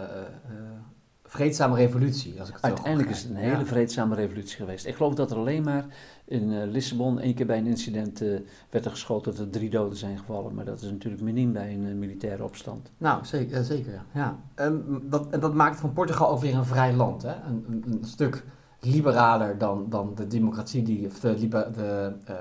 vreedzame 1.25 1.77
revolutie. 1.77 2.41
Als 2.41 2.49
ik 2.49 2.55
het 2.55 2.65
uiteindelijk 2.65 3.11
is 3.11 3.23
het 3.23 3.31
een 3.31 3.37
hele 3.37 3.59
ja. 3.59 3.65
vreedzame 3.65 4.15
revolutie 4.15 4.57
geweest. 4.57 4.87
Ik 4.87 4.95
geloof 4.95 5.15
dat 5.15 5.31
er 5.31 5.37
alleen 5.37 5.63
maar 5.63 5.87
in 6.25 6.71
Lissabon 6.71 7.21
één 7.21 7.35
keer 7.35 7.47
bij 7.47 7.59
een 7.59 7.67
incident 7.67 8.19
werd 8.71 8.85
er 8.85 8.91
geschoten 8.91 9.33
dat 9.33 9.41
er 9.41 9.51
drie 9.51 9.71
doden 9.71 9.99
zijn 9.99 10.19
gevallen. 10.19 10.55
Maar 10.55 10.65
dat 10.65 10.83
is 10.83 10.91
natuurlijk 10.91 11.23
miniem 11.23 11.53
bij 11.53 11.75
een 11.75 11.99
militaire 11.99 12.45
opstand. 12.45 12.91
Nou, 12.99 13.25
zeker. 13.25 13.65
zeker 13.65 13.93
ja. 13.93 14.05
ja. 14.13 14.39
En 14.55 15.03
dat, 15.03 15.31
en 15.31 15.41
dat 15.41 15.55
maakt 15.55 15.81
van 15.81 15.93
Portugal 15.93 16.31
ook 16.31 16.41
weer 16.41 16.55
een 16.55 16.65
vrij 16.65 16.95
land. 16.95 17.23
Hè? 17.23 17.35
Een, 17.35 17.65
een, 17.69 17.85
een 17.87 18.05
stuk 18.05 18.45
liberaler 18.81 19.59
dan, 19.59 19.87
dan 19.89 20.13
de 20.15 20.27
democratie, 20.27 20.83
die, 20.83 21.07
of 21.07 21.21
de, 21.21 21.39
de 21.49 22.13
uh, 22.31 22.37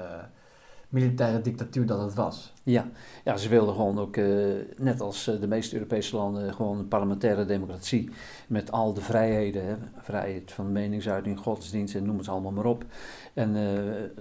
militaire 0.89 1.41
dictatuur 1.41 1.85
dat 1.85 2.01
het 2.01 2.13
was. 2.13 2.53
Ja, 2.63 2.87
ja 3.23 3.37
ze 3.37 3.49
wilden 3.49 3.75
gewoon 3.75 3.99
ook, 3.99 4.17
uh, 4.17 4.55
net 4.77 5.01
als 5.01 5.27
uh, 5.27 5.39
de 5.39 5.47
meeste 5.47 5.75
Europese 5.75 6.15
landen, 6.15 6.53
gewoon 6.53 6.77
een 6.77 6.87
parlementaire 6.87 7.45
democratie. 7.45 8.09
Met 8.47 8.71
al 8.71 8.93
de 8.93 9.01
vrijheden, 9.01 9.65
hè? 9.65 9.75
vrijheid 9.97 10.51
van 10.51 10.71
meningsuiting, 10.71 11.39
godsdienst 11.39 11.95
en 11.95 12.05
noem 12.05 12.17
het 12.17 12.27
allemaal 12.27 12.51
maar 12.51 12.65
op. 12.65 12.85
En 13.33 13.53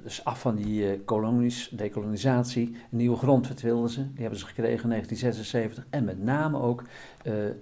dus 0.02 0.24
af 0.24 0.40
van 0.40 0.56
die 0.56 1.00
kolonies, 1.00 1.68
decolonisatie, 1.72 2.76
een 2.90 2.96
nieuwe 2.96 3.16
grondwet 3.16 3.60
wilden 3.60 3.90
ze. 3.90 4.12
Die 4.12 4.20
hebben 4.20 4.38
ze 4.38 4.46
gekregen 4.46 4.82
in 4.82 4.88
1976. 4.88 5.86
En 5.90 6.04
met 6.04 6.24
name 6.24 6.60
ook 6.60 6.82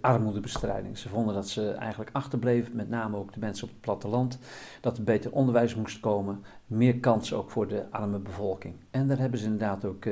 armoedebestrijding. 0.01 0.99
Ze 0.99 1.09
vonden 1.09 1.35
dat 1.35 1.49
ze 1.49 1.71
eigenlijk 1.71 2.11
achterbleven, 2.13 2.77
met 2.77 2.89
name 2.89 3.17
ook 3.17 3.33
de 3.33 3.41
mensen 3.41 3.65
op 3.65 3.71
het 3.71 3.81
platteland. 3.81 4.39
Dat 4.81 4.97
er 4.97 5.05
beter 5.05 5.33
onderwijs 5.33 5.75
moest 5.75 6.01
komen, 6.01 6.45
meer 6.67 6.99
kansen 6.99 7.37
ook 7.37 7.51
voor 7.51 7.69
de 7.69 7.85
arme 7.91 8.19
bevolking. 8.19 8.75
En 8.91 9.09
daar 9.09 9.19
hebben 9.19 9.39
ze 9.39 9.45
inderdaad 9.45 9.85
ook 9.85 10.05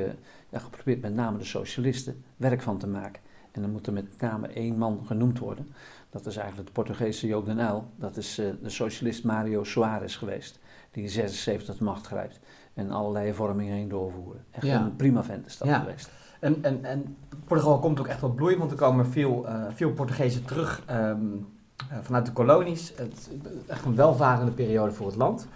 ja, 0.50 0.58
geprobeerd 0.58 1.00
met 1.00 1.14
name 1.14 1.38
de 1.38 1.44
socialisten 1.44 2.24
werk 2.36 2.62
van 2.62 2.78
te 2.78 2.86
maken. 2.86 3.22
En 3.54 3.60
dan 3.60 3.70
moet 3.70 3.86
er 3.86 3.92
met 3.92 4.20
name 4.20 4.46
één 4.46 4.78
man 4.78 5.02
genoemd 5.06 5.38
worden. 5.38 5.66
Dat 6.10 6.26
is 6.26 6.36
eigenlijk 6.36 6.66
de 6.68 6.74
Portugese 6.74 7.26
Joop 7.26 7.46
den 7.46 7.58
Uyl. 7.58 7.86
Dat 7.96 8.16
is 8.16 8.38
uh, 8.38 8.50
de 8.62 8.70
socialist 8.70 9.24
Mario 9.24 9.64
Soares 9.64 10.16
geweest. 10.16 10.58
Die 10.90 11.02
in 11.02 11.08
76 11.08 11.76
de 11.76 11.84
macht 11.84 12.06
grijpt. 12.06 12.40
En 12.74 12.90
allerlei 12.90 13.26
hervormingen 13.26 13.74
heen 13.74 13.88
doorvoeren. 13.88 14.44
Echt 14.50 14.66
ja. 14.66 14.80
een 14.80 14.96
prima 14.96 15.24
vent 15.24 15.46
is 15.46 15.58
dat 15.58 15.68
ja. 15.68 15.78
geweest. 15.78 16.10
En, 16.44 16.58
en, 16.62 16.84
en 16.84 17.16
Portugal 17.46 17.78
komt 17.78 18.00
ook 18.00 18.06
echt 18.06 18.20
wel 18.20 18.30
bloeien. 18.30 18.58
Want 18.58 18.70
er 18.70 18.76
komen 18.76 19.06
veel, 19.06 19.44
uh, 19.48 19.64
veel 19.74 19.92
Portugezen 19.92 20.44
terug 20.44 20.82
um, 20.90 21.46
uh, 21.92 21.98
vanuit 22.02 22.26
de 22.26 22.32
kolonies. 22.32 22.92
Het 22.96 23.12
is 23.12 23.28
echt 23.66 23.84
een 23.84 23.94
welvarende 23.94 24.52
periode 24.52 24.92
voor 24.92 25.06
het 25.06 25.16
land. 25.16 25.46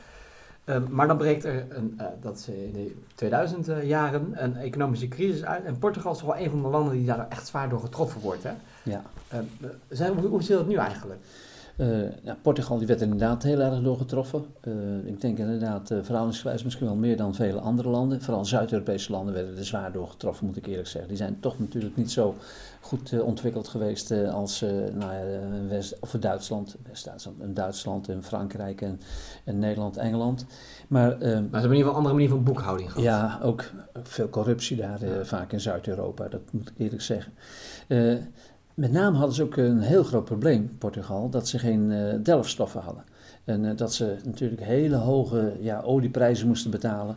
Um, 0.65 0.87
maar 0.91 1.07
dan 1.07 1.17
breekt 1.17 1.45
er, 1.45 1.67
een, 1.69 1.99
uh, 2.01 2.07
dat 2.21 2.39
is 2.39 2.49
in 2.49 2.73
de 2.73 2.97
2000 3.15 3.69
uh, 3.69 3.83
jaren, 3.83 4.45
een 4.45 4.57
economische 4.57 5.09
crisis 5.09 5.45
uit. 5.45 5.65
En 5.65 5.79
Portugal 5.79 6.13
is 6.13 6.19
toch 6.19 6.35
wel 6.35 6.45
een 6.45 6.51
van 6.51 6.63
de 6.63 6.69
landen 6.69 6.93
die 6.93 7.07
daar 7.07 7.27
echt 7.29 7.47
zwaar 7.47 7.69
door 7.69 7.81
getroffen 7.81 8.21
wordt. 8.21 8.43
Hè? 8.43 8.53
Ja. 8.83 9.03
Uh, 9.35 9.39
zijn, 9.89 10.19
hoe, 10.19 10.29
hoe 10.29 10.43
zit 10.43 10.57
dat 10.57 10.67
nu 10.67 10.75
eigenlijk? 10.75 11.21
Ja, 12.23 12.37
Portugal 12.43 12.79
die 12.79 12.87
werd 12.87 13.01
inderdaad 13.01 13.43
heel 13.43 13.61
erg 13.61 13.83
doorgetroffen. 13.83 14.45
ik 15.05 15.21
denk 15.21 15.39
inderdaad, 15.39 15.91
uh, 15.91 15.99
verhoudingsgewijs 16.03 16.63
misschien 16.65 16.87
wel 16.87 16.97
meer 16.97 17.17
dan 17.17 17.35
vele 17.35 17.61
andere 17.61 17.89
landen. 17.89 18.23
Vooral 18.23 18.45
Zuid-Europese 18.45 19.13
landen 19.13 19.35
werden 19.35 19.57
er 19.57 19.65
zwaar 19.65 19.93
doorgetroffen, 19.93 20.47
moet 20.47 20.57
ik 20.57 20.67
eerlijk 20.67 20.89
zeggen. 20.89 21.09
Die 21.09 21.19
zijn 21.19 21.41
toch 21.41 21.59
natuurlijk 21.59 21.97
niet 21.97 22.11
zo 22.11 22.35
goed 22.81 23.21
ontwikkeld 23.21 23.69
geweest 23.69 24.11
als 24.11 24.61
nou 24.93 25.13
ja, 25.15 25.23
West, 25.69 25.97
of 26.01 26.11
Duitsland, 26.11 26.77
West-Duitsland, 26.89 27.57
Duitsland 27.57 28.09
en 28.09 28.23
Frankrijk 28.23 28.81
en, 28.81 29.01
en 29.45 29.59
Nederland, 29.59 29.97
Engeland. 29.97 30.47
Maar, 30.89 31.09
maar 31.09 31.19
ze 31.21 31.27
hebben 31.27 31.51
in 31.53 31.61
ieder 31.61 31.77
geval 31.77 31.91
een 31.91 31.97
andere 31.97 32.15
manier 32.15 32.29
van 32.29 32.43
boekhouding 32.43 32.89
gehad. 32.89 33.05
Ja, 33.05 33.39
ook 33.43 33.65
veel 34.03 34.29
corruptie 34.29 34.77
daar, 34.77 35.01
vaak 35.23 35.53
in 35.53 35.61
Zuid-Europa, 35.61 36.29
dat 36.29 36.53
moet 36.53 36.69
ik 36.69 36.79
eerlijk 36.79 37.03
zeggen. 37.03 37.33
Met 38.79 38.93
name 38.93 39.17
hadden 39.17 39.35
ze 39.35 39.43
ook 39.43 39.57
een 39.57 39.81
heel 39.81 40.03
groot 40.03 40.25
probleem, 40.25 40.77
Portugal, 40.79 41.31
dat 41.31 41.49
ze 41.49 41.59
geen 41.59 41.91
uh, 41.91 42.15
delfstoffen 42.23 42.81
hadden. 42.81 43.05
En 43.45 43.65
uh, 43.65 43.77
dat 43.77 43.95
ze 43.95 44.17
natuurlijk 44.25 44.63
hele 44.63 44.97
hoge 44.97 45.57
ja, 45.61 45.81
olieprijzen 45.81 46.47
moesten 46.47 46.71
betalen. 46.71 47.17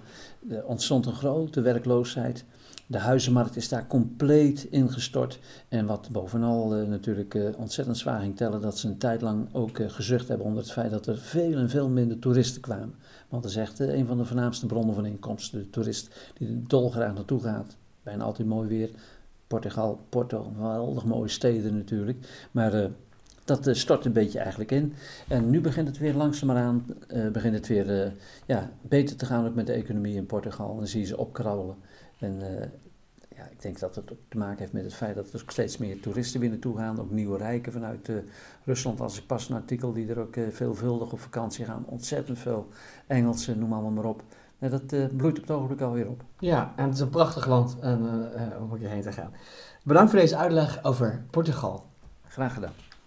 Er 0.50 0.66
ontstond 0.66 1.06
een 1.06 1.14
grote 1.14 1.62
werkloosheid. 1.62 2.46
De 2.88 2.98
huizenmarkt 2.98 3.56
is 3.56 3.70
daar 3.70 3.88
compleet 3.88 4.64
ingestort. 4.64 5.40
En 5.70 5.86
wat 5.86 6.10
bovenal 6.12 6.78
uh, 6.78 6.88
natuurlijk 6.88 7.38
ontzettend 7.58 7.98
zwaar 7.98 8.20
ging 8.20 8.36
tellen, 8.36 8.62
dat 8.62 8.78
ze 8.78 8.88
een 8.88 8.98
tijd 8.98 9.22
lang 9.22 9.48
ook 9.52 9.80
gezucht 9.88 10.28
hebben 10.28 10.48
onder 10.48 10.62
het 10.64 10.72
feit 10.72 10.92
dat 10.92 11.08
er 11.08 11.18
veel 11.18 11.58
en 11.58 11.70
veel 11.70 11.90
minder 11.90 12.20
toeristen 12.20 12.62
kwamen. 12.62 12.96
Want 13.30 13.44
dat 13.44 13.52
is 13.52 13.58
echt 13.58 13.80
een 13.80 14.06
van 14.06 14.18
de 14.18 14.26
voornaamste 14.26 14.66
bronnen 14.66 14.96
van 14.96 15.06
inkomsten. 15.06 15.60
De 15.60 15.70
toerist 15.70 16.32
die 16.38 16.48
er 16.48 16.68
dolgraag 16.68 17.14
naartoe 17.14 17.42
gaat. 17.42 17.78
Bijna 18.04 18.24
altijd 18.24 18.48
mooi 18.48 18.68
weer 18.68 18.90
Portugal, 19.52 20.00
Porto, 20.10 20.52
geweldig 20.56 21.06
mooie 21.06 21.28
steden 21.28 21.78
natuurlijk. 21.78 22.48
Maar 22.52 22.74
uh, 22.74 22.86
dat 23.46 23.68
uh, 23.68 23.74
stort 23.74 24.06
een 24.06 24.14
beetje 24.14 24.40
eigenlijk 24.40 24.72
in. 24.72 24.94
En 25.28 25.50
nu 25.50 25.62
begint 25.62 25.88
het 25.88 25.98
weer 25.98 26.14
langzameraan, 26.14 26.86
uh, 27.14 27.28
begint 27.28 27.54
het 27.54 27.68
weer 27.68 28.14
ja, 28.46 28.72
beter 28.82 29.16
te 29.16 29.26
gaan 29.26 29.54
met 29.54 29.68
de 29.68 29.74
economie 29.74 30.16
in 30.16 30.26
Portugal. 30.26 30.72
En 30.72 30.78
dan 30.78 30.88
zie 30.88 31.00
je 31.00 31.06
ze 31.06 31.18
opkrabbelen. 31.18 31.76
En 32.20 32.40
ja, 33.36 33.44
ik 33.52 33.62
denk 33.62 33.80
dat 33.80 33.96
het 33.96 34.12
ook 34.12 34.20
te 34.28 34.38
maken 34.38 34.60
heeft 34.60 34.74
met 34.74 34.84
het 34.84 34.94
feit 34.94 35.16
dat 35.16 35.34
er 35.34 35.44
steeds 35.48 35.78
meer 35.78 36.00
toeristen 36.00 36.40
weer 36.40 36.50
naartoe 36.50 36.78
gaan. 36.78 37.00
Ook 37.00 37.12
nieuwe 37.12 37.38
rijken 37.38 37.72
vanuit 37.72 38.10
Rusland. 38.64 39.02
Als 39.02 39.18
ik 39.18 39.26
pas 39.26 39.50
een 39.50 39.56
artikel 39.56 39.94
die 39.94 40.10
er 40.10 40.20
ook 40.20 40.38
veelvuldig 40.50 41.12
op 41.12 41.20
vakantie 41.20 41.66
gaan. 41.66 41.86
Ontzettend 41.86 42.40
veel 42.40 42.68
Engelsen, 43.08 43.60
noem 43.60 43.74
allemaal 43.74 43.92
maar 43.92 44.06
op. 44.06 44.24
Ja, 44.62 44.70
dat 44.70 44.94
uh, 44.94 45.06
bloeit 45.16 45.38
op 45.38 45.42
het 45.42 45.52
ogenblik 45.52 45.82
alweer 45.82 46.10
op. 46.10 46.24
Ja, 46.40 46.74
en 46.76 46.86
het 46.86 46.94
is 46.94 47.00
een 47.00 47.10
prachtig 47.10 47.46
land 47.46 47.78
uh, 47.84 47.92
om 48.60 48.72
een 48.72 48.80
keer 48.80 48.90
heen 48.90 49.02
te 49.02 49.12
gaan. 49.12 49.34
Bedankt 49.84 50.12
voor 50.12 50.20
deze 50.20 50.38
uitleg 50.38 50.84
over 50.84 51.24
Portugal. 51.30 51.86
Graag 52.28 52.54
gedaan. 52.54 52.72